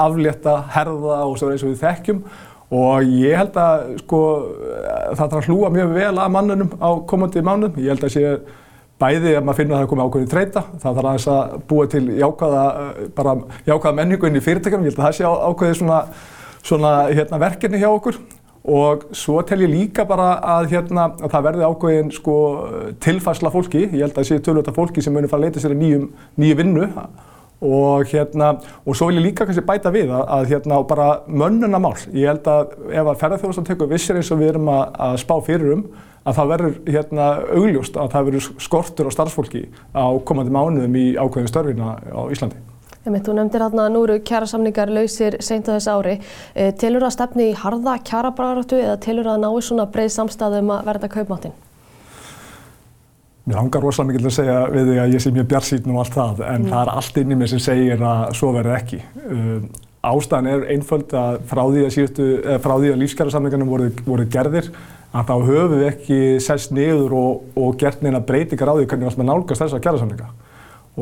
aflétta, 0.00 0.56
herða 0.74 1.20
og 1.28 1.36
svo 1.38 1.52
eins 1.52 1.64
og 1.66 1.74
við 1.74 1.84
þekkjum. 1.84 2.24
Og 2.74 3.14
ég 3.20 3.36
held 3.38 3.60
að 3.60 3.86
sko 4.00 4.20
það 5.12 5.20
þarf 5.20 5.38
að 5.42 5.48
hlúa 5.50 5.74
mjög 5.76 5.96
vel 5.98 6.12
að 6.14 6.34
mannunum 6.38 6.72
á 6.80 6.90
komandi 7.10 7.44
mánum. 7.44 7.76
Ég 7.76 7.92
held 7.92 8.08
að 8.08 8.16
sé 8.16 8.24
bæði 9.02 9.34
ef 9.34 9.42
maður 9.44 9.58
finnur 9.60 9.74
að 9.74 9.80
það 9.80 9.84
er 9.84 9.90
komið 9.90 10.06
ákveðin 10.08 10.30
þreita, 10.30 10.62
það 10.82 10.96
þarf 10.98 11.08
aðeins 11.10 11.26
að 11.32 11.56
búa 11.70 11.88
til 11.90 12.04
jákvæða, 12.20 12.62
bara 13.16 13.34
jákvæða 13.66 13.98
menningu 13.98 14.30
inn 14.30 14.38
í 14.38 14.44
fyrirtækjum, 14.44 14.86
ég 14.86 14.94
held 14.94 15.00
að 15.00 15.08
það 15.08 15.18
sé 15.18 15.32
ákveði 15.50 15.78
svona, 15.80 15.98
svona 16.62 16.94
hérna, 17.10 17.42
verkefni 17.42 17.82
hjá 17.82 17.90
okkur. 17.90 18.22
Og 18.64 19.02
svo 19.12 19.42
tel 19.44 19.60
ég 19.60 19.68
líka 19.68 20.06
bara 20.08 20.38
að, 20.54 20.70
hérna, 20.70 21.10
að 21.18 21.34
það 21.34 21.46
verði 21.50 21.66
ákveðin 21.68 22.14
sko, 22.16 22.36
tilfærsla 23.04 23.50
fólki, 23.52 23.82
ég 23.90 24.06
held 24.06 24.14
að 24.14 24.22
það 24.22 24.28
sé 24.30 24.38
tölvölda 24.46 24.72
fólki 24.78 25.04
sem 25.04 25.12
munir 25.12 25.28
fara 25.28 25.42
að 25.42 25.50
leita 25.50 25.64
sér 25.64 25.74
í 25.74 25.80
nýju 26.40 26.56
vinnu 26.62 26.88
og 27.64 28.08
hérna, 28.12 28.54
og 28.84 28.96
svo 28.96 29.08
vil 29.10 29.20
ég 29.20 29.28
líka 29.30 29.46
kannski 29.48 29.64
bæta 29.66 29.92
við 29.94 30.12
að, 30.12 30.24
að 30.36 30.50
hérna, 30.52 30.80
bara 30.88 31.08
mönnunamál, 31.26 31.96
ég 32.12 32.28
held 32.30 32.50
að 32.50 32.74
ef 32.92 33.06
að 33.06 33.22
ferðarþjóðastan 33.22 33.68
tekur 33.70 33.90
vissir 33.90 34.20
eins 34.20 34.32
og 34.34 34.42
við 34.42 34.54
erum 34.54 34.68
að, 34.72 34.84
að 35.08 35.16
spá 35.24 35.34
fyrir 35.46 35.78
um, 35.78 35.86
að 36.24 36.38
það 36.38 36.52
verður 36.52 36.76
hérna 36.88 37.26
augljóst 37.52 37.98
að 38.00 38.12
það 38.14 38.28
verður 38.28 38.46
skortur 38.66 39.10
á 39.10 39.16
starfsfólki 39.16 39.64
á 39.92 40.06
komandi 40.28 40.54
mánuðum 40.54 40.96
í 40.96 41.08
ákveðin 41.18 41.50
störfina 41.50 41.96
á 42.00 42.22
Íslandi. 42.32 42.60
Þú 43.04 43.34
nefndir 43.36 43.60
hérna 43.60 43.84
að 43.84 43.92
nú 43.92 44.02
eru 44.06 44.14
kjærasamningar 44.24 44.88
lausir 44.88 45.36
seint 45.44 45.68
á 45.68 45.76
þessu 45.76 45.92
ári. 45.92 46.14
E, 46.56 46.70
telur 46.72 47.04
það 47.04 47.10
að 47.10 47.16
stefni 47.18 47.50
í 47.50 47.58
harða 47.60 47.98
kjærabaratu 48.00 48.80
eða 48.80 48.96
telur 49.04 49.28
það 49.28 49.34
að 49.36 49.44
nái 49.44 49.66
svona 49.66 49.86
breið 49.92 50.14
samstæðum 50.14 50.72
að 50.72 50.88
verða 50.88 51.10
kaupmáttinn? 51.12 51.58
Mér 53.44 53.58
hangar 53.60 53.82
rosalega 53.84 54.12
mikið 54.12 54.22
til 54.24 54.30
að 54.30 54.36
segja 54.38 54.60
við 54.72 54.86
því 54.88 55.00
að 55.02 55.14
ég 55.14 55.22
sé 55.22 55.32
mjög 55.34 55.48
bjarsýtn 55.50 55.90
og 55.92 55.98
allt 56.00 56.14
það 56.14 56.38
en 56.48 56.62
mm. 56.62 56.68
það 56.70 56.78
er 56.80 56.92
allt 56.94 57.18
inn 57.20 57.34
í 57.34 57.36
mig 57.40 57.50
sem 57.52 57.60
segir 57.60 58.04
að 58.08 58.22
svo 58.38 58.52
verður 58.54 58.76
ekki. 58.78 59.00
Um, 59.24 59.66
ástæðan 60.04 60.48
er 60.52 60.64
einföld 60.72 61.12
að 61.20 61.36
frá 61.50 61.62
því 61.64 61.82
að, 61.84 61.98
að, 62.54 62.68
að 62.70 63.02
lífskjærasamningarnir 63.02 63.68
voru, 63.68 63.90
voru 64.06 64.26
gerðir 64.32 64.70
að 65.14 65.28
þá 65.28 65.34
höfum 65.50 65.76
við 65.76 65.84
ekki 65.90 66.18
sest 66.42 66.72
niður 66.74 67.14
og, 67.18 67.44
og 67.60 67.76
gert 67.80 68.02
neina 68.02 68.22
breytingar 68.24 68.72
á 68.72 68.76
því 68.78 68.88
hvernig 68.88 69.06
við 69.06 69.12
ætlum 69.12 69.26
að 69.26 69.30
nálgast 69.30 69.62
þessa 69.62 69.82
kjærasamninga 69.84 70.32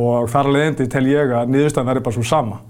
og 0.03 0.29
þar 0.33 0.49
að 0.49 0.57
leiðandi 0.57 0.89
tel 0.93 1.05
ég 1.09 1.33
að 1.37 1.51
niðurstæðan 1.53 1.91
verður 1.91 2.07
bara 2.09 2.17
svo 2.17 2.27
sama. 2.27 2.61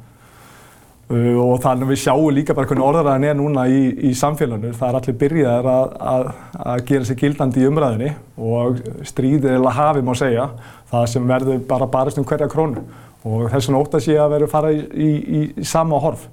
Uh, 1.12 1.37
og 1.42 1.59
þannig 1.61 1.85
að 1.85 1.90
við 1.92 1.99
sjáum 2.07 2.33
líka 2.33 2.54
bara 2.57 2.69
hvernig 2.71 2.87
orðaræðin 2.87 3.28
er 3.28 3.35
núna 3.37 3.66
í, 3.69 3.81
í 4.09 4.12
samfélaginu. 4.16 4.73
Það 4.78 4.88
er 4.88 4.99
allir 4.99 5.16
byrjaðir 5.21 5.71
að, 5.73 5.97
að, 6.12 6.28
að 6.73 6.85
gera 6.88 7.09
sér 7.09 7.19
gildandi 7.21 7.61
í 7.61 7.66
umræðinni 7.69 8.12
og 8.40 8.78
stríðir 9.11 9.59
eða 9.59 9.75
hafi 9.76 10.04
má 10.07 10.14
segja 10.16 10.47
það 10.92 11.09
sem 11.12 11.26
verður 11.28 11.64
bara 11.69 11.90
barist 11.92 12.21
um 12.23 12.28
hverja 12.28 12.49
krónu. 12.52 12.87
Og 13.28 13.50
þess 13.52 13.69
vegna 13.69 13.83
ótt 13.85 13.99
að 13.99 14.07
sé 14.07 14.16
að 14.19 14.33
verður 14.38 14.52
fara 14.54 14.73
í, 14.73 14.81
í, 14.81 15.11
í 15.37 15.66
sama 15.69 16.00
horf. 16.02 16.25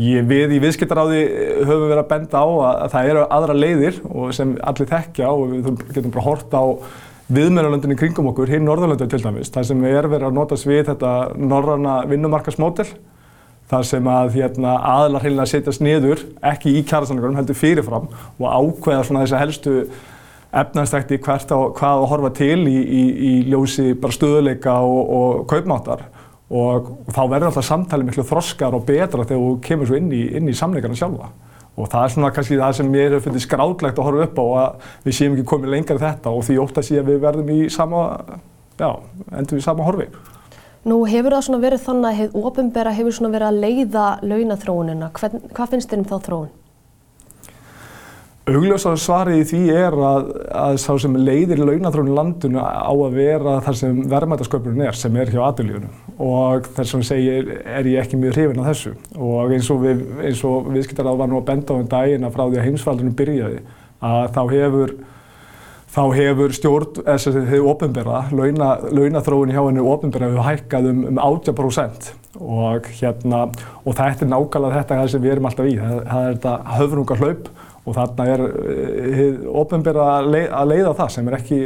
Ég, 0.00 0.24
við 0.26 0.56
í 0.56 0.60
viðskiptaráði 0.62 1.20
höfum 1.60 1.84
verið 1.86 2.00
að 2.00 2.08
benda 2.10 2.40
á 2.42 2.46
að, 2.50 2.70
að 2.72 2.94
það 2.94 3.10
eru 3.10 3.26
aðra 3.36 3.54
leiðir 3.54 3.98
sem 4.34 4.54
allir 4.66 4.88
þekkja 4.90 5.28
og 5.30 5.52
við 5.52 5.68
getum 5.92 6.14
bara 6.16 6.24
hort 6.24 6.56
á 6.56 6.64
viðmjörnulöndinni 7.34 7.96
kringum 8.00 8.32
okkur, 8.32 8.50
hinn 8.50 8.66
Norðurlöndu 8.66 9.06
til 9.08 9.22
dæmis, 9.22 9.52
þar 9.54 9.68
sem 9.68 9.84
er 9.88 10.08
verið 10.10 10.28
að 10.28 10.34
nota 10.36 10.58
svið 10.60 10.88
þetta 10.90 11.12
norranna 11.38 12.00
vinnumarkasmódel, 12.10 12.88
þar 13.70 13.86
sem 13.88 14.08
að 14.10 14.34
hérna, 14.38 14.74
aðlar 14.84 15.24
heilina 15.24 15.46
setjast 15.48 15.82
niður, 15.84 16.24
ekki 16.44 16.74
í 16.78 16.82
kjærasanningarum, 16.86 17.38
heldur 17.38 17.58
fyrirfram 17.58 18.10
og 18.10 18.44
ákveða 18.48 19.06
svona 19.06 19.24
þessi 19.24 19.40
helstu 19.40 19.76
efnastækti 20.54 21.18
hvert 21.24 21.50
á 21.50 21.58
hvað 21.74 22.02
að 22.02 22.10
horfa 22.12 22.32
til 22.38 22.60
í, 22.70 22.76
í, 22.76 23.04
í 23.28 23.32
ljósi 23.50 23.94
bara 23.98 24.14
stöðuleika 24.14 24.76
og, 24.86 25.00
og 25.18 25.46
kaupmáttar 25.50 26.04
og, 26.52 26.92
þá 27.10 27.22
verður 27.22 27.48
alltaf 27.50 27.66
samtali 27.66 28.06
miklu 28.06 28.26
þroskar 28.28 28.76
og 28.76 28.84
betra 28.86 29.24
þegar 29.24 29.40
þú 29.40 29.56
kemur 29.64 29.90
svo 29.90 29.98
inn 29.98 30.12
í, 30.14 30.22
í 30.38 30.56
samleikarna 30.56 30.98
sjálfa 30.98 31.32
og 31.74 31.90
það 31.90 32.04
er 32.04 32.12
svona 32.14 32.30
kannski 32.34 32.58
það 32.60 32.76
sem 32.78 32.92
ég 32.94 33.16
hef 33.16 33.24
fundið 33.26 33.44
skrálglegt 33.48 33.98
að 33.98 34.08
horfa 34.08 34.28
upp 34.28 34.38
á 34.38 34.44
að 34.46 34.90
við 35.06 35.16
séum 35.18 35.34
ekki 35.34 35.46
komið 35.50 35.72
lengar 35.74 36.02
þetta 36.02 36.34
og 36.34 36.44
því 36.46 36.58
ótt 36.62 36.78
að 36.78 36.86
sé 36.86 37.00
að 37.00 37.10
við 37.10 37.18
verðum 37.24 37.50
í 37.50 37.58
sama, 37.74 38.04
já, 38.78 38.90
endur 39.34 39.58
við 39.58 39.66
sama 39.66 39.88
horfi. 39.88 40.06
Nú 40.84 40.98
hefur 41.08 41.32
það 41.32 41.46
svona 41.46 41.62
verið 41.62 41.86
þannig 41.86 42.10
að 42.10 42.18
hefur 42.18 42.50
ofinbera 42.50 42.92
hefur 42.92 43.16
svona 43.16 43.32
verið 43.32 43.48
að 43.48 43.62
leiða 43.64 44.08
launathróunina. 44.20 45.08
Hvað 45.16 45.72
finnst 45.72 45.92
þér 45.92 46.02
um 46.02 46.10
þá 46.10 46.18
þróun? 46.26 46.52
Augljósað 48.44 48.98
svarið 49.00 49.38
í 49.40 49.44
því 49.48 49.58
er 49.72 49.94
að, 50.04 50.26
að 50.52 50.74
sá 50.82 50.90
sem 51.00 51.14
leiðir 51.16 51.62
launathróun 51.64 52.10
í 52.10 52.16
landinu 52.18 52.60
á 52.60 52.92
að 52.92 53.14
vera 53.16 53.54
þar 53.64 53.78
sem 53.80 54.02
verðmætasköpurinn 54.12 54.84
er, 54.84 54.98
sem 55.00 55.16
er 55.16 55.32
hjá 55.32 55.40
aðurlífunum 55.46 56.18
og 56.20 56.68
þess 56.76 56.98
að 56.98 57.06
segir 57.08 57.48
er 57.64 57.88
ég 57.88 58.02
ekki 58.02 58.20
mjög 58.20 58.36
hrifin 58.36 58.60
af 58.60 58.68
þessu 58.68 58.92
og 59.16 59.54
eins 59.56 59.70
og, 59.72 59.80
við, 59.86 60.04
eins 60.28 60.44
og 60.44 60.68
viðskiptarað 60.74 61.22
var 61.22 61.32
nú 61.32 61.40
að 61.40 61.48
benda 61.48 61.72
á 61.72 61.80
um 61.80 61.88
daginn 61.96 62.28
að 62.28 62.36
frá 62.36 62.44
því 62.44 62.60
að 62.60 62.68
heimsfaldunum 62.68 63.16
byrjaði 63.22 63.64
að 64.10 64.28
þá 64.36 64.42
hefur 64.52 64.94
þá 65.94 66.02
hefur 66.18 66.54
stjórn, 66.56 67.02
þess 67.06 67.28
að 67.30 67.36
þið 67.38 67.50
hefur 67.52 67.70
ofinbera, 67.70 68.22
launa, 68.34 68.70
launathróun 68.90 69.52
hjá 69.54 69.60
henni 69.62 69.84
ofinbera 69.84 70.30
hefur 70.30 70.48
hækkað 70.48 70.88
um, 70.90 71.04
um 71.12 71.20
80% 71.22 72.10
og 72.42 72.88
hérna, 72.98 73.44
og 73.84 73.94
þetta 73.94 74.26
er 74.26 74.32
nákvæmlega 74.32 74.80
þetta 74.80 75.06
sem 75.12 75.22
við 75.22 75.36
erum 75.36 75.46
alltaf 75.50 75.70
í, 75.70 75.76
það, 75.78 76.00
það 76.10 76.26
er 76.26 76.34
þetta 76.34 76.56
höfrungar 76.80 77.22
hlaup 77.22 77.48
og 77.84 77.96
þarna 77.98 78.26
er 78.32 78.42
eh, 78.48 79.40
ofnbæra 79.62 80.04
að, 80.16 80.28
leið, 80.34 80.46
að 80.58 80.70
leiða 80.72 80.92
það 80.98 81.10
sem 81.14 81.26
er 81.28 81.38
ekki, 81.38 81.58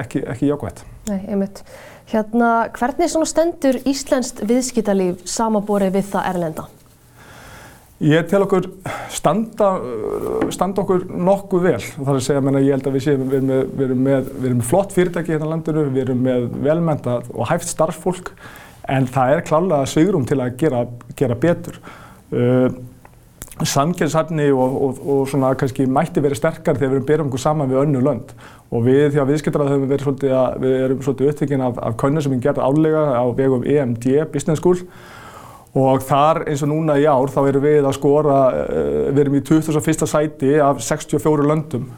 ekki, 0.00 0.22
ekki 0.34 0.48
jákvæmt. 0.48 0.84
Nei, 1.10 1.18
einmitt. 1.28 1.64
Hérna, 2.12 2.52
hvernig 2.76 3.12
stendur 3.30 3.78
Íslenskt 3.88 4.42
viðskiptalíf 4.48 5.22
samaborið 5.28 5.98
við 5.98 6.08
það 6.16 6.30
erlenda? 6.32 6.66
Ég 8.02 8.24
tel 8.26 8.42
okkur 8.42 8.66
standa, 9.14 9.68
standa 10.50 10.82
okkur 10.82 11.04
nokkuð 11.06 11.66
vel. 11.68 11.78
Það 11.78 12.08
er 12.08 12.16
að 12.16 12.24
segja 12.26 12.40
að 12.42 12.56
ég 12.58 12.72
held 12.74 12.88
að 12.88 12.96
við 12.96 13.04
séum, 13.04 13.26
við 13.30 13.36
erum 13.38 13.50
með, 13.52 13.60
við 13.68 13.84
erum 13.86 14.00
með, 14.06 14.30
við 14.32 14.48
erum 14.48 14.58
með 14.58 14.70
flott 14.72 14.96
fyrirtæki 14.96 15.34
hérna 15.36 15.50
landinu, 15.52 15.84
við 15.92 16.02
erum 16.06 16.24
með 16.26 16.48
velmendað 16.64 17.28
og 17.30 17.50
hæft 17.52 17.70
starffólk 17.70 18.32
en 18.90 19.06
það 19.06 19.36
er 19.36 19.44
klálega 19.46 19.90
svigrum 19.92 20.26
til 20.26 20.40
að 20.42 20.56
gera, 20.58 20.80
gera 21.20 21.38
betur. 21.38 21.78
Uh, 22.32 22.74
samkjörnshafni 23.62 24.48
og, 24.50 24.76
og, 24.88 25.00
og 25.06 25.22
svona 25.30 25.52
kannski 25.58 25.86
mætti 25.86 26.22
verið 26.24 26.40
sterkar 26.40 26.78
þegar 26.80 26.88
við 26.88 26.96
erum 26.96 27.08
byrjum 27.12 27.30
okkur 27.30 27.42
saman 27.44 27.70
við 27.70 27.82
önnu 27.84 28.02
lönd 28.02 28.32
og 28.72 28.86
við 28.88 29.12
því 29.12 29.20
að 29.22 29.30
viðskiptarað 29.30 29.74
höfum 29.74 29.90
verið 29.90 30.06
svolítið 30.08 30.36
að 30.40 30.56
við 30.64 30.76
erum 30.80 31.02
svolítið 31.04 31.32
upptökinn 31.32 31.64
af, 31.68 31.80
af 31.86 31.98
könnu 32.00 32.24
sem 32.24 32.34
við 32.34 32.46
gerðum 32.48 32.72
álega 32.72 33.02
á 33.14 33.24
vegum 33.38 33.66
EMD 33.68 34.08
Business 34.32 34.62
School 34.62 34.80
og 35.78 36.04
þar 36.04 36.44
eins 36.50 36.62
og 36.64 36.72
núna 36.72 36.98
í 37.00 37.06
ár 37.08 37.32
þá 37.32 37.40
erum 37.46 37.64
við 37.64 37.86
að 37.88 37.96
skora, 37.96 38.38
uh, 38.52 39.10
við 39.10 39.22
erum 39.24 39.38
í 39.38 39.44
2001. 39.48 40.06
sæti 40.10 40.56
af 40.60 40.82
64 40.84 41.48
löndum 41.48 41.90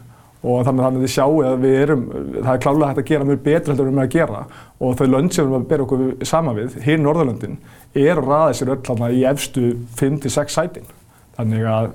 og 0.45 0.65
þannig 0.67 0.85
að 0.85 0.97
þið 1.01 1.13
sjáu 1.15 1.43
að 1.49 1.63
við 1.65 1.77
erum, 1.81 2.03
það 2.35 2.51
er 2.53 2.63
klálega 2.65 2.89
hægt 2.91 3.01
að 3.01 3.11
gera 3.11 3.29
mjög 3.29 3.45
betur 3.47 3.73
heldur 3.73 3.87
en 3.87 3.89
við 3.89 3.95
erum 3.95 4.03
að 4.03 4.15
gera 4.15 4.43
og 4.79 4.99
þau 4.99 5.07
lönd 5.09 5.33
sem 5.33 5.45
við 5.45 5.49
erum 5.49 5.63
að 5.63 5.69
byrja 5.71 5.87
okkur 5.87 6.27
sama 6.29 6.57
við, 6.59 6.75
hér 6.85 6.99
í 6.99 7.05
Norðurlöndin, 7.05 7.61
er 8.05 8.21
ræðið 8.21 8.59
sér 8.61 8.75
öll 8.75 9.07
í 9.09 9.23
efstu 9.31 9.71
5-6 10.01 10.59
sætin. 10.59 10.91
Þannig 11.39 11.65
að 11.71 11.89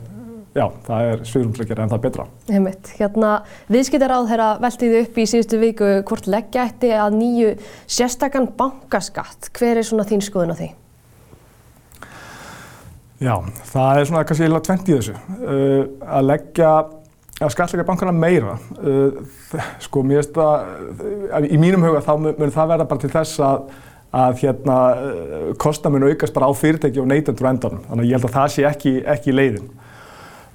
já, 0.57 0.65
það 0.87 1.11
er 1.11 1.23
svigurumsleikir 1.29 1.83
en 1.83 1.91
það 1.91 1.97
er 1.99 2.03
betra. 2.07 2.27
Heimitt, 2.49 2.91
hérna 2.97 3.31
viðskiptaráð 3.71 4.29
þeirra 4.33 4.49
veltiði 4.65 5.05
upp 5.05 5.21
í 5.21 5.29
síðustu 5.29 5.61
viku 5.61 5.93
hvort 6.09 6.29
leggja 6.31 6.65
ætti 6.71 6.91
að 6.97 7.17
nýju 7.19 7.55
sérstakann 7.85 8.49
bankaskatt. 8.57 9.51
Hver 9.53 9.79
er 9.79 9.87
svona 9.87 10.07
þín 10.09 10.25
skoðun 10.25 10.57
á 10.57 10.59
því? 10.59 10.71
Já, 13.19 13.35
það 13.73 13.99
er 13.99 14.07
svona 14.07 14.23
kannski 14.23 14.45
eiginlega 14.45 14.67
tvent 14.69 14.89
í 14.89 14.95
þessu. 14.95 15.17
Uh, 15.43 15.81
að 16.07 16.29
leggja, 16.29 16.71
að 17.39 17.53
skatleika 17.55 17.87
bankana 17.87 18.15
meira. 18.15 18.55
Uh, 18.79 19.19
sko, 19.83 20.05
mér 20.07 20.21
veist 20.21 20.39
að, 20.39 20.71
uh, 21.03 21.45
í 21.49 21.59
mínum 21.59 21.83
huga 21.83 22.03
þá 22.05 22.13
mun 22.23 22.55
það 22.55 22.73
verða 22.73 22.89
bara 22.89 23.03
til 23.03 23.13
þess 23.17 23.43
að 23.43 23.69
að 24.09 24.39
hérna, 24.41 24.77
eh, 24.97 25.53
kostnamun 25.57 26.07
aukast 26.09 26.33
bara 26.33 26.49
á 26.49 26.53
fyrirtæki 26.53 27.01
og 27.01 27.07
neytendur 27.07 27.45
endanum. 27.45 27.83
Þannig 27.89 28.05
að 28.05 28.09
ég 28.09 28.17
held 28.17 28.25
að 28.25 28.37
það 28.37 28.47
sé 28.53 28.63
ekki, 28.65 28.93
ekki 29.05 29.35
leiðin. 29.35 29.69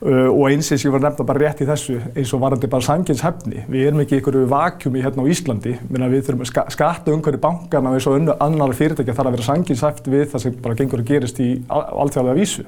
Uh, 0.05 0.29
og 0.29 0.51
eins 0.51 0.69
eins 0.69 0.83
ég 0.85 0.93
var 0.93 1.01
nefnda 1.01 1.25
bara 1.25 1.41
rétt 1.41 1.63
í 1.65 1.67
þessu 1.69 1.95
eins 2.13 2.33
og 2.37 2.43
varandi 2.43 2.69
bara 2.69 2.85
sanginshefni. 2.85 3.63
Við 3.73 3.87
erum 3.89 4.03
ekki 4.03 4.19
ykkur 4.21 4.37
vakjumi 4.53 5.01
hérna 5.01 5.25
á 5.25 5.33
Íslandi. 5.33 5.79
Minna, 5.89 6.11
við 6.13 6.27
þurfum 6.27 6.45
að 6.45 6.75
skatta 6.75 7.15
umhverju 7.15 7.41
bankana 7.41 7.95
eins 7.97 8.09
og 8.11 8.29
annar 8.35 8.77
fyrirtæki 8.77 9.15
þarf 9.17 9.31
að 9.31 9.39
vera 9.39 9.47
sanginshefni 9.47 10.13
við 10.13 10.27
það 10.35 10.45
sem 10.45 10.61
bara 10.67 10.77
gengur 10.77 11.01
að 11.01 11.09
gerist 11.09 11.41
í 11.41 11.49
alltfjörlega 11.73 12.37
vísu. 12.37 12.67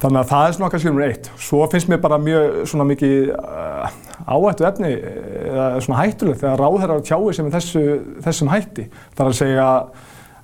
Þannig 0.00 0.20
að 0.20 0.30
það 0.34 0.44
er 0.44 0.54
svona 0.58 0.70
kannski 0.74 0.92
um 0.92 1.02
eitt. 1.08 1.32
Svo 1.40 1.64
finnst 1.72 1.88
mér 1.88 2.04
bara 2.04 2.20
mjög 2.20 2.60
svona 2.68 2.90
mikið 2.92 3.32
uh, 3.40 3.98
áhættu 4.28 4.68
efni 4.68 4.94
eða 5.00 5.66
svona 5.84 6.04
hættulegt 6.04 6.44
þegar 6.44 6.64
ráðherrar 6.66 7.04
tjáir 7.08 7.36
sem 7.36 7.48
er 7.48 7.56
þessu, 7.56 7.86
þessum 8.28 8.52
hætti. 8.52 8.90
Það 9.16 9.24
er 9.24 9.32
að 9.32 9.40
segja 9.40 9.68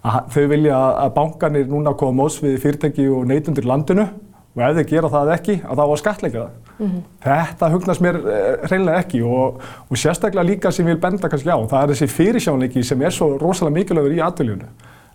að 0.07 0.33
þau 0.33 0.45
vilja 0.53 0.81
að 1.05 1.17
bankanir 1.17 1.69
núna 1.69 1.93
koma 2.01 2.23
móts 2.23 2.41
við 2.41 2.62
fyrirtæki 2.65 3.09
og 3.12 3.29
neytundir 3.29 3.69
landinu 3.69 4.15
og 4.57 4.62
ef 4.64 4.77
þeir 4.79 4.88
gera 4.88 5.11
það 5.12 5.31
ekki, 5.35 5.55
að 5.62 5.81
það 5.81 5.90
var 5.90 6.01
skatleika 6.01 6.38
það. 6.38 6.53
Mm 6.77 6.87
-hmm. 6.87 7.01
Þetta 7.25 7.71
hugnast 7.73 8.05
mér 8.05 8.16
eh, 8.16 8.69
hreinlega 8.69 9.01
ekki 9.05 9.23
og, 9.23 9.61
og 9.90 9.97
sérstaklega 9.97 10.49
líka 10.49 10.71
sem 10.73 10.87
ég 10.87 10.95
vil 10.95 11.01
benda 11.01 11.29
kannski 11.29 11.51
á, 11.53 11.59
það 11.69 11.83
er 11.83 11.92
þessi 11.92 12.09
fyrirsjónleiki 12.09 12.85
sem 12.85 13.03
er 13.03 13.11
svo 13.11 13.37
rosalega 13.38 13.75
mikilvægur 13.75 14.16
í 14.16 14.23
atviljunu. 14.25 14.69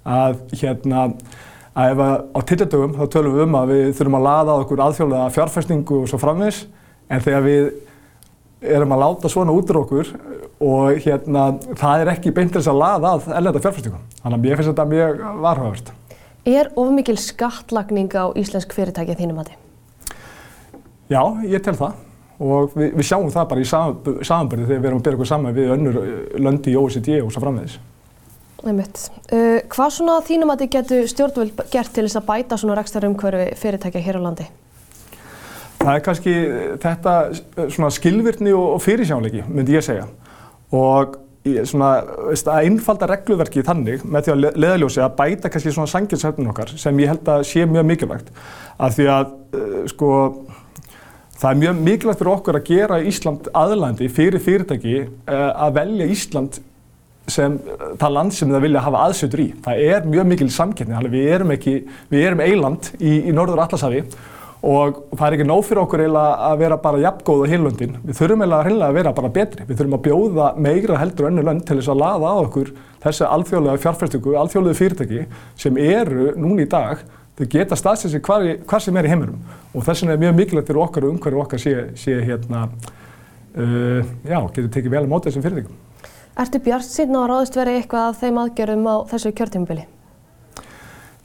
Að 0.05 0.35
hérna, 0.61 1.11
að 1.75 1.91
ef 1.91 1.97
að 1.97 2.17
á 2.37 2.39
tilladögum 2.41 2.93
þá 2.93 3.05
tölum 3.09 3.35
við 3.35 3.43
um 3.43 3.55
að 3.55 3.71
við 3.73 3.93
þurfum 3.97 4.19
að 4.19 4.27
laða 4.29 4.57
okkur 4.61 4.83
aðfjóðlega 4.85 5.29
fjárfæstingu 5.29 6.01
og 6.01 6.09
svo 6.09 6.17
framvis, 6.17 6.67
en 7.09 7.21
þegar 7.21 7.41
við 7.41 7.71
erum 8.61 8.91
að 8.93 9.01
láta 9.01 9.29
svona 9.29 9.51
út 9.51 9.69
úr 9.73 9.81
okkur 9.81 10.07
og 10.61 10.99
hérna, 11.01 11.57
það 11.77 12.01
er 12.01 12.13
ekki 12.13 12.31
beint 12.31 12.53
þess 12.53 12.69
að 12.69 12.77
laða 12.77 13.15
að 13.15 13.31
ellenda 13.33 13.59
fjárfæstingum. 13.59 14.05
Þannig 14.21 14.37
að 14.37 14.43
mér 14.45 14.55
finnst 14.59 14.71
þetta 14.71 14.85
mjög 14.85 15.23
varhugavert. 15.41 15.93
Er 16.47 16.71
ofmikil 16.79 17.19
skattlagning 17.21 18.09
á 18.17 18.33
íslensk 18.33 18.71
fyrirtæki 18.73 19.13
þínum 19.19 19.43
að 19.43 19.51
þið? 19.51 20.15
Já, 21.11 21.21
ég 21.45 21.61
tel 21.61 21.75
það 21.77 21.99
og 22.41 22.71
við, 22.73 22.95
við 22.97 23.05
sjáum 23.05 23.29
það 23.29 23.49
bara 23.51 23.61
í 23.61 23.67
samanbyrði 23.69 24.65
þegar 24.65 24.79
við 24.81 24.89
erum 24.89 25.01
að 25.01 25.05
byrja 25.05 25.19
okkur 25.19 25.29
saman 25.29 25.57
við 25.57 25.73
önnur 25.75 25.99
löndi 26.41 26.73
í 26.73 26.79
OECD 26.79 27.19
og 27.21 27.29
svo 27.29 27.43
framvegis. 27.43 27.77
Einmitt. 28.61 29.03
Uh, 29.29 29.59
hvað 29.69 29.93
svona 29.97 30.17
þínum 30.25 30.53
að 30.53 30.63
þið 30.63 30.73
getur 30.77 31.07
stjórnvöld 31.11 31.61
gert 31.73 31.93
til 31.93 32.05
þess 32.07 32.17
að 32.17 32.27
bæta 32.29 32.57
svona 32.61 32.77
rækstarumhverfi 32.79 33.47
fyrirtækja 33.61 34.03
hér 34.07 34.17
á 34.17 34.25
landi? 34.25 34.49
Það 35.81 35.93
er 35.93 36.03
kannski 36.05 36.33
þetta 36.81 37.15
svona 37.73 37.89
skilvirtni 37.93 38.53
og 38.53 38.81
fyrirsjánleiki, 38.81 39.45
myndi 39.49 39.77
ég 39.77 39.85
segja. 39.85 40.05
Og 40.77 41.17
svona, 41.41 41.91
veist, 42.27 42.47
að 42.49 42.67
einfalda 42.67 43.09
regluverki 43.09 43.63
þannig 43.65 44.05
með 44.05 44.25
því 44.27 44.33
að 44.33 44.41
leðaljósi 44.61 45.01
að 45.01 45.13
bæta 45.17 45.51
kannski 45.51 45.73
svona 45.73 45.89
sanginsöfnun 45.89 46.51
okkar 46.53 46.73
sem 46.77 46.99
ég 47.01 47.11
held 47.11 47.29
að 47.33 47.45
sé 47.49 47.65
mjög 47.65 47.87
mikilvægt. 47.89 48.33
Af 48.77 48.97
því 48.97 49.07
að, 49.13 49.31
uh, 49.57 49.77
sko, 49.89 50.09
það 51.41 51.47
er 51.51 51.61
mjög 51.63 51.79
mikilvægt 51.87 52.21
fyrir 52.21 52.33
okkur 52.35 52.59
að 52.59 52.67
gera 52.69 52.99
Ísland 53.11 53.49
aðlandi 53.57 54.09
fyrir 54.13 54.43
fyrirtæki 54.43 54.99
uh, 55.01 55.47
að 55.65 55.79
velja 55.79 56.11
Ísland 56.13 56.61
sem 57.31 57.57
það 58.01 58.13
land 58.17 58.35
sem 58.35 58.51
það 58.51 58.65
vilja 58.65 58.85
hafa 58.85 59.01
aðsötur 59.07 59.41
í. 59.41 59.47
Það 59.65 59.81
er 59.87 60.07
mjög 60.09 60.29
mikil 60.29 60.49
samkynni, 60.51 61.09
við 61.13 61.33
erum, 61.35 61.55
erum 62.21 62.45
eiland 62.45 62.91
í, 62.99 63.17
í 63.29 63.33
norður 63.33 63.61
Allarshafi 63.65 64.03
og 64.61 64.99
það 65.17 65.25
er 65.25 65.35
ekki 65.37 65.45
nóg 65.49 65.63
fyrir 65.65 65.81
okkur 65.81 66.03
að 66.05 66.59
vera 66.61 66.77
bara 66.81 67.01
jafngóð 67.01 67.45
á 67.45 67.51
heilundin. 67.51 67.95
Við 68.05 68.17
þurfum 68.19 68.43
eiginlega 68.45 68.87
að 68.87 68.97
vera 68.99 69.13
bara 69.17 69.31
betri. 69.33 69.65
Við 69.65 69.79
þurfum 69.79 69.95
að 69.97 70.03
bjóða 70.05 70.49
meira 70.61 70.99
heldur 71.01 71.29
önnu 71.31 71.45
lönd 71.47 71.65
til 71.65 71.79
þess 71.79 71.89
að 71.89 72.01
laða 72.03 72.29
á 72.29 72.37
okkur 72.43 72.69
þessi 73.01 73.25
alþjóðlega 73.25 73.81
fjárfærstöku, 73.81 74.35
alþjóðlega 74.37 74.77
fyrirtæki 74.77 75.23
sem 75.57 75.79
eru 75.81 76.35
núni 76.37 76.67
í 76.67 76.69
dag, 76.69 77.01
þau 77.39 77.45
geta 77.49 77.77
staðsins 77.79 78.17
hvar, 78.21 78.45
hvar 78.69 78.83
sem 78.83 78.97
er 78.99 79.07
í 79.07 79.13
heiminum 79.13 79.39
og 79.73 79.85
þess 79.87 80.03
vegna 80.03 80.17
er 80.17 80.21
mjög 80.21 80.35
mikilvægt 80.37 80.69
fyrir 80.69 80.83
okkar 80.83 81.07
og 81.07 81.15
umhverju 81.15 81.41
okkar 81.41 81.63
sé, 81.63 81.73
sé 81.97 82.19
hérna, 82.21 82.67
uh, 83.55 84.03
já, 84.27 84.37
getur 84.51 84.69
tekið 84.75 84.93
vel 84.93 85.07
á 85.07 85.11
móta 85.11 85.31
þessum 85.31 85.47
fyrirtækum. 85.47 85.79
Ertu 86.41 86.61
bjart 86.63 86.87
síðan 86.87 87.23
að 87.23 87.31
ráðist 87.31 87.57
verið 87.57 87.79
eitthvað 87.79 88.11
af 88.11 88.21
þeim 88.21 88.39
aðgerðum 88.43 88.85
á 88.87 88.95
þessu 89.09 89.33
kjörtímubili? 89.39 89.87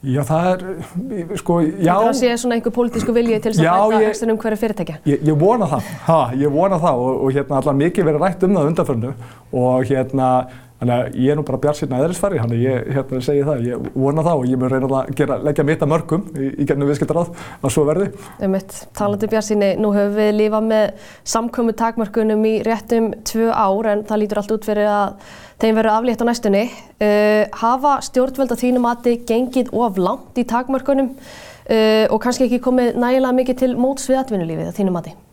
Já, 0.05 0.21
það 0.27 0.47
er, 0.51 1.31
sko, 1.41 1.55
já. 1.65 1.89
Það 1.89 2.07
að 2.11 2.19
sé 2.19 2.35
svona 2.37 2.59
einhver 2.59 2.73
pólitísku 2.75 3.15
viljið 3.15 3.39
til 3.41 3.53
þess 3.55 3.63
að 3.65 3.95
bæta 3.95 4.11
ekstra 4.11 4.29
um 4.29 4.37
hverju 4.43 4.59
fyrirtækja. 4.61 4.99
Ég, 5.09 5.23
ég 5.25 5.39
vona 5.41 5.69
það, 5.71 5.89
ha, 6.05 6.19
ég 6.37 6.53
vona 6.53 6.77
það 6.83 7.01
og, 7.01 7.17
og 7.25 7.33
hérna 7.33 7.57
allar 7.57 7.77
mikið 7.81 8.07
verið 8.11 8.25
rætt 8.27 8.45
um 8.45 8.55
það 8.59 8.69
undanförnu 8.71 9.13
og 9.57 9.89
hérna 9.89 10.29
að 10.77 11.15
ég 11.17 11.31
er 11.33 11.37
nú 11.39 11.43
bara 11.45 11.57
bjart 11.57 11.81
aðeinsfæri, 11.89 12.37
þannig 12.37 12.59
að 12.59 12.65
ég 12.67 12.89
hérna, 12.93 13.21
segi 13.25 13.45
það, 13.47 13.63
ég 13.65 13.87
vona 13.97 14.25
það 14.27 14.41
og 14.43 14.51
ég 14.51 14.59
mun 14.61 14.69
reyna 14.69 14.89
að 14.99 15.09
gera, 15.17 15.37
leggja 15.47 15.65
mitt 15.65 15.81
að 15.81 15.91
mörgum 15.93 16.27
í, 16.37 16.49
í 16.53 16.67
gennum 16.69 16.91
viðskiptaráð 16.91 17.31
að 17.57 17.73
svo 17.73 17.85
verði. 17.87 18.11
Um 18.45 18.53
mitt, 18.53 18.75
talandi 18.97 19.29
bjart 19.31 19.47
síni, 19.47 19.71
nú 19.81 19.89
höfum 19.95 20.13
við 20.19 20.31
lífað 20.37 20.69
með 20.69 21.09
samkömmu 21.33 21.75
takmörkunum 21.81 22.45
í 22.45 22.53
réttum 22.67 23.09
tvö 23.25 23.49
ár 23.49 23.89
en 23.95 24.05
það 24.05 24.21
lítur 24.21 24.43
allt 24.43 24.53
út 24.53 24.69
fyrir 24.69 24.91
að 24.91 25.35
þeim 25.61 25.77
verður 25.77 25.93
aflétt 25.93 26.23
á 26.23 26.29
næstunni. 26.29 26.63
Uh, 27.01 27.43
hafa 27.61 27.97
stjórnvöld 28.05 28.53
að 28.53 28.63
þínum 28.63 28.89
að 28.89 29.05
þið 29.07 29.21
gengið 29.31 29.71
of 29.75 30.01
langt 30.01 30.39
í 30.39 30.45
takmörkunum 30.47 31.13
uh, 31.13 32.05
og 32.11 32.19
kannski 32.23 32.47
ekki 32.47 32.61
komið 32.63 32.99
nægilega 32.99 33.37
mikið 33.39 33.61
til 33.63 33.71
móts 33.79 34.09
við 34.09 34.21
atvinnulífið 34.23 34.69
að 34.71 34.77
þínum 34.81 34.99
að 35.01 35.09
þið? 35.09 35.23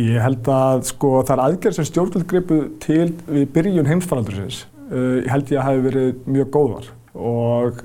Ég 0.00 0.22
held 0.22 0.48
að 0.54 0.84
sko 0.88 1.14
þar 1.28 1.44
aðgerð 1.48 1.80
sem 1.80 1.88
stjórnvöld 1.88 2.28
gripu 2.30 2.60
til 2.80 3.10
við 3.26 3.48
byrjun 3.56 3.88
heimsfaraldursins 3.90 4.64
uh, 4.92 5.20
held 5.30 5.52
ég 5.52 5.60
að 5.60 5.66
hafi 5.68 5.86
verið 5.88 6.26
mjög 6.30 6.52
góðvar 6.56 6.92
og 7.20 7.80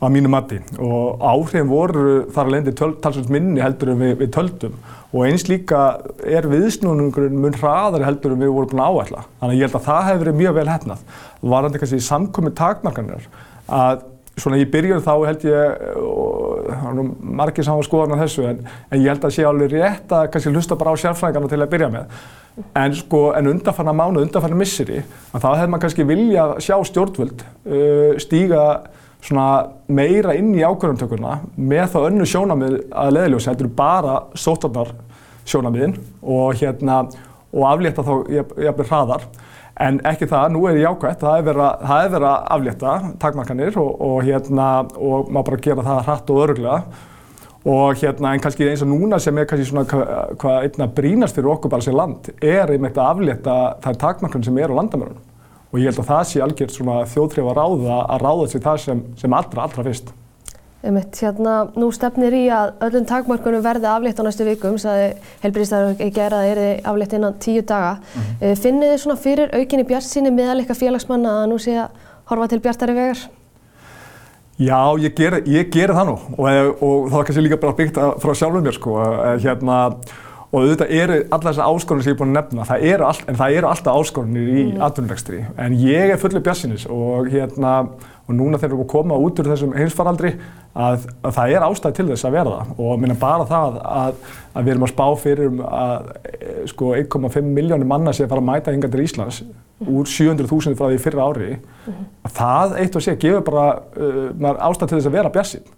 að 0.00 0.12
mínu 0.14 0.30
mati 0.32 0.58
og 0.82 1.22
áhrifin 1.22 1.70
voru 1.70 2.24
þar 2.34 2.48
að 2.48 2.54
lendi 2.54 2.74
talsvöld 2.76 3.30
minni 3.32 3.62
heldur 3.62 3.92
en 3.94 4.02
við, 4.02 4.16
við 4.20 4.32
töldum 4.34 4.76
og 5.10 5.24
eins 5.26 5.46
líka 5.50 5.80
er 6.22 6.46
viðsnúningurinn 6.50 7.40
mun 7.42 7.56
hraðari 7.58 8.06
heldur 8.06 8.36
en 8.36 8.44
við 8.44 8.52
vorum 8.54 8.70
búin 8.70 8.84
að 8.84 9.00
áætla. 9.00 9.24
Þannig 9.40 9.56
að 9.56 9.58
ég 9.58 9.66
held 9.66 9.78
að 9.80 9.86
það 9.88 10.06
hefur 10.06 10.22
verið 10.24 10.38
mjög 10.40 10.56
vel 10.60 10.70
hefnað. 10.70 11.04
Varandi 11.54 11.82
kannski 11.82 12.02
samkomi 12.06 12.52
takmarkanir 12.60 13.26
að 13.70 14.04
svona 14.40 14.60
í 14.60 14.66
byrjun 14.70 15.02
þá 15.04 15.12
held 15.26 15.46
ég, 15.48 15.82
og 16.00 16.68
það 16.70 17.00
margir 17.40 17.66
saman 17.66 17.86
skoðan 17.86 18.14
á 18.16 18.22
þessu, 18.22 18.44
en, 18.48 18.62
en 18.90 19.02
ég 19.02 19.10
held 19.12 19.26
að 19.26 19.34
sé 19.36 19.46
alveg 19.46 19.74
rétt 19.74 20.14
að 20.16 20.28
kannski 20.34 20.52
hlusta 20.54 20.78
bara 20.80 20.94
á 20.94 21.00
sérfræðingarna 21.02 21.50
til 21.50 21.60
að 21.60 21.72
byrja 21.74 21.90
með. 21.92 22.14
En 22.76 22.96
sko, 22.96 23.20
en 23.36 23.50
undanfarnar 23.50 23.96
mánu, 23.96 24.22
undanfarnar 24.24 24.60
misseri, 24.60 25.02
að 25.34 25.44
þá 25.44 25.50
hefði 25.50 25.72
maður 25.72 25.84
kannski 25.86 26.08
vilja 26.08 26.46
sjá 26.62 26.76
stjórnvöld 26.88 27.44
uh, 27.44 28.16
stíga 28.22 28.64
meira 29.86 30.34
inn 30.34 30.54
í 30.56 30.64
ákvörðantökurna 30.64 31.40
með 31.56 31.92
þá 31.92 31.98
önnu 32.06 32.26
sjónamið 32.26 32.76
að 32.90 33.12
leðiljósi, 33.16 33.50
eru 33.52 33.68
bara 33.76 34.16
sótarnar 34.34 34.94
sjónamiðin 35.48 35.96
og 36.22 36.56
hérna, 36.60 37.02
og 37.52 37.66
aflétta 37.68 38.04
þá 38.06 38.12
jafnveg 38.66 38.90
hraðar. 38.90 39.28
En 39.80 40.00
ekki 40.04 40.28
það, 40.28 40.50
nú 40.54 40.66
er 40.68 40.76
ég 40.76 40.90
ákvæmt, 40.92 41.22
það 41.22 41.38
er 41.38 41.46
verið 41.46 42.26
að 42.28 42.50
aflétta 42.56 42.96
takmarkanir 43.22 43.78
og, 43.80 43.94
og, 43.96 44.18
hérna, 44.26 44.66
og 44.98 45.30
maður 45.32 45.48
bara 45.48 45.62
gera 45.64 45.86
það 45.86 46.02
hratt 46.08 46.32
og 46.32 46.42
öruglega. 46.44 47.06
Og 47.70 47.96
hérna, 48.00 48.34
en 48.34 48.44
kannski 48.44 48.68
eins 48.68 48.84
og 48.84 48.90
núna 48.92 49.18
sem 49.20 49.36
er 49.40 49.48
kannski 49.48 49.68
svona 49.68 49.86
hvað 49.88 50.36
hva 50.40 50.54
einna 50.64 50.88
brínast 50.96 51.36
fyrir 51.36 51.52
okkur 51.54 51.72
bara 51.72 51.84
sem 51.84 51.96
land, 51.96 52.30
er 52.40 52.72
einmitt 52.72 53.00
að 53.00 53.10
aflétta 53.14 53.56
þær 53.84 54.00
takmarkanir 54.04 54.48
sem 54.48 54.60
er 54.60 54.72
á 54.72 54.78
landamörunum. 54.80 55.29
Og 55.70 55.78
ég 55.78 55.90
held 55.90 56.00
að 56.02 56.08
það 56.10 56.24
sé 56.26 56.40
algjört 56.42 56.74
svona 56.74 56.96
þjóðtref 57.06 57.50
að 57.50 57.60
ráða 57.60 58.00
að 58.02 58.24
ráða 58.24 58.48
sig 58.50 58.64
það 58.64 58.80
sem, 58.84 59.04
sem 59.20 59.36
allra, 59.38 59.66
allra 59.66 59.86
fyrst. 59.86 60.12
Einmitt, 60.80 61.18
hérna, 61.20 61.54
nú 61.76 61.90
stefnir 61.92 62.32
í 62.32 62.46
að 62.56 62.70
öllum 62.86 63.04
takmörkunum 63.06 63.60
verði 63.62 63.88
aflétt 63.90 64.20
á 64.20 64.24
næstu 64.24 64.46
vikum, 64.48 64.78
sagði 64.80 65.10
helbriðstæður 65.42 66.00
í 66.00 66.08
gera 66.16 66.38
að 66.40 66.46
það 66.46 66.62
er 66.62 66.86
aflétt 66.88 67.16
innan 67.18 67.36
tíu 67.36 67.62
daga. 67.62 67.98
Mm 68.00 68.22
-hmm. 68.22 68.62
Finnir 68.62 68.94
þið 68.94 69.02
svona 69.02 69.16
fyrir 69.16 69.52
aukinni 69.52 69.84
bjartsýni 69.84 70.30
meðal 70.32 70.58
eitthvað 70.58 70.80
félagsmanna 70.80 71.34
að 71.42 71.50
nú 71.52 71.58
sé 71.58 71.76
að 71.76 71.90
horfa 72.30 72.48
til 72.48 72.60
bjartari 72.60 72.94
vegar? 72.94 73.28
Já, 74.60 74.96
ég 75.00 75.14
ger, 75.16 75.38
ég 75.48 75.70
ger 75.72 75.88
það 75.88 76.06
nú 76.06 76.16
og, 76.36 76.82
og 76.84 77.10
það 77.10 77.20
er 77.20 77.24
kannski 77.24 77.44
líka 77.44 77.56
bara 77.56 77.76
byggt 77.78 78.00
frá 78.20 78.34
sjálfum 78.34 78.64
mér 78.66 78.76
sko, 78.76 78.96
hérna, 79.40 79.78
og 80.50 80.64
auðvitað 80.64 80.94
eru 80.98 81.18
alla 81.30 81.50
þessar 81.52 81.68
áskorunir 81.70 82.04
sem 82.04 82.10
ég 82.10 82.16
er 82.16 82.20
búin 82.20 82.32
að 82.32 82.38
nefna, 82.40 82.64
það 82.66 82.86
eru 82.90 83.06
all, 83.06 83.20
en 83.30 83.36
það 83.38 83.58
eru 83.58 83.68
alltaf 83.70 83.98
áskorunir 84.00 84.48
í 84.50 84.62
mm. 84.64 84.80
atvinnulegstri, 84.86 85.42
en 85.62 85.76
ég 85.78 86.14
er 86.14 86.18
fullið 86.18 86.46
bjartsýnis 86.46 86.86
og 86.90 87.30
hérna, 87.30 87.74
og 88.26 88.34
núna 88.34 88.58
þegar 88.58 88.72
við 88.72 88.76
erum 88.76 88.84
að 88.86 88.90
koma 88.90 89.20
út 89.22 89.42
úr 89.42 89.50
þessum 89.52 89.76
heimsfaraldri 89.78 90.34
að, 90.74 91.06
að 91.26 91.34
það 91.38 91.54
er 91.54 91.66
ástæði 91.66 91.96
til 91.98 92.06
þess 92.10 92.26
að 92.28 92.36
verða. 92.36 92.60
Og 92.78 93.00
minna 93.02 93.16
bara 93.18 93.46
það 93.48 93.80
að, 93.80 94.20
að 94.54 94.68
við 94.68 94.74
erum 94.74 94.86
að 94.86 94.92
spá 94.92 95.06
fyrir 95.24 95.50
um 95.50 95.64
að 95.66 96.12
sko 96.70 96.92
1,5 96.98 97.50
miljónir 97.58 97.90
manna 97.90 98.14
að 98.14 98.30
fara 98.30 98.44
að 98.44 98.48
mæta 98.52 98.74
hinga 98.74 98.90
til 98.92 99.02
Íslands 99.02 99.42
úr 99.80 100.06
700.000 100.06 100.78
frá 100.78 100.90
því 100.92 101.02
fyrra 101.02 101.26
ári. 101.26 101.50
Að 102.22 102.38
það 102.38 102.78
eitt 102.84 103.00
og 103.00 103.06
sé 103.06 103.16
gefur 103.18 103.46
bara 103.50 103.66
uh, 103.98 104.64
ástæði 104.68 104.92
til 104.92 105.00
þess 105.00 105.10
að 105.10 105.18
vera 105.18 105.34
bjassinn 105.34 105.68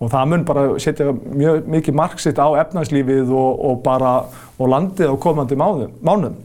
og 0.00 0.10
það 0.12 0.28
mun 0.32 0.44
bara 0.48 0.66
setja 0.80 1.12
mjög 1.12 1.68
mikið 1.70 1.96
marksitt 2.00 2.40
á 2.40 2.48
efnagslífið 2.62 3.32
og, 3.36 3.64
og 3.68 3.82
bara 3.84 4.14
og 4.56 4.72
landið 4.72 5.12
á 5.12 5.16
komandi 5.20 5.58
mánuðum. 5.60 6.36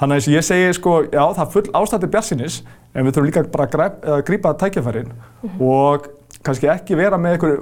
Þannig 0.00 0.16
að 0.16 0.34
ég 0.34 0.44
segi 0.44 0.70
sko, 0.76 0.94
já 1.12 1.22
það 1.36 1.42
er 1.44 1.50
full 1.54 1.66
ástæði 1.80 2.10
bjassinis 2.12 2.60
en 2.94 3.04
við 3.04 3.16
þurfum 3.16 3.28
líka 3.28 3.44
bara 3.52 3.90
að 3.90 4.24
grípa 4.28 4.54
tækjafærin 4.60 5.10
mm 5.12 5.48
-hmm. 5.48 5.60
og 5.60 6.08
kannski 6.42 6.70
ekki 6.72 6.96
vera 6.96 7.18
með 7.20 7.36
einhver, 7.36 7.58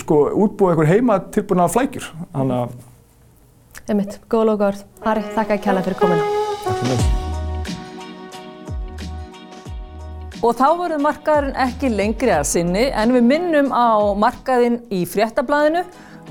sko, 0.00 0.22
útbúið 0.44 0.70
einhver 0.70 0.92
heima 0.92 1.18
tilbúin 1.32 1.60
af 1.60 1.72
flækjur. 1.72 2.12
Þannig 2.32 2.56
að... 2.56 2.70
Emmitt, 3.88 4.20
góð 4.28 4.46
lókaður. 4.46 4.84
Ari, 5.02 5.26
þakka 5.34 5.54
ekki 5.54 5.68
hella 5.68 5.82
fyrir 5.82 6.00
komina. 6.00 6.22
Takk 6.64 6.80
fyrir 6.80 6.96
mig. 6.96 7.21
Og 10.42 10.56
þá 10.58 10.68
verður 10.74 11.02
markaðurinn 11.04 11.58
ekki 11.62 11.90
lengri 11.92 12.32
að 12.34 12.48
sinni 12.50 12.88
en 12.90 13.14
við 13.14 13.28
minnum 13.28 13.70
á 13.70 14.10
markaðinn 14.18 14.80
í 14.90 15.04
fréttablaðinu 15.06 15.84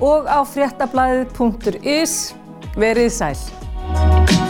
og 0.04 0.28
á 0.28 0.44
fréttablaðið.is 0.52 2.16
verið 2.76 3.12
sæl. 3.16 4.41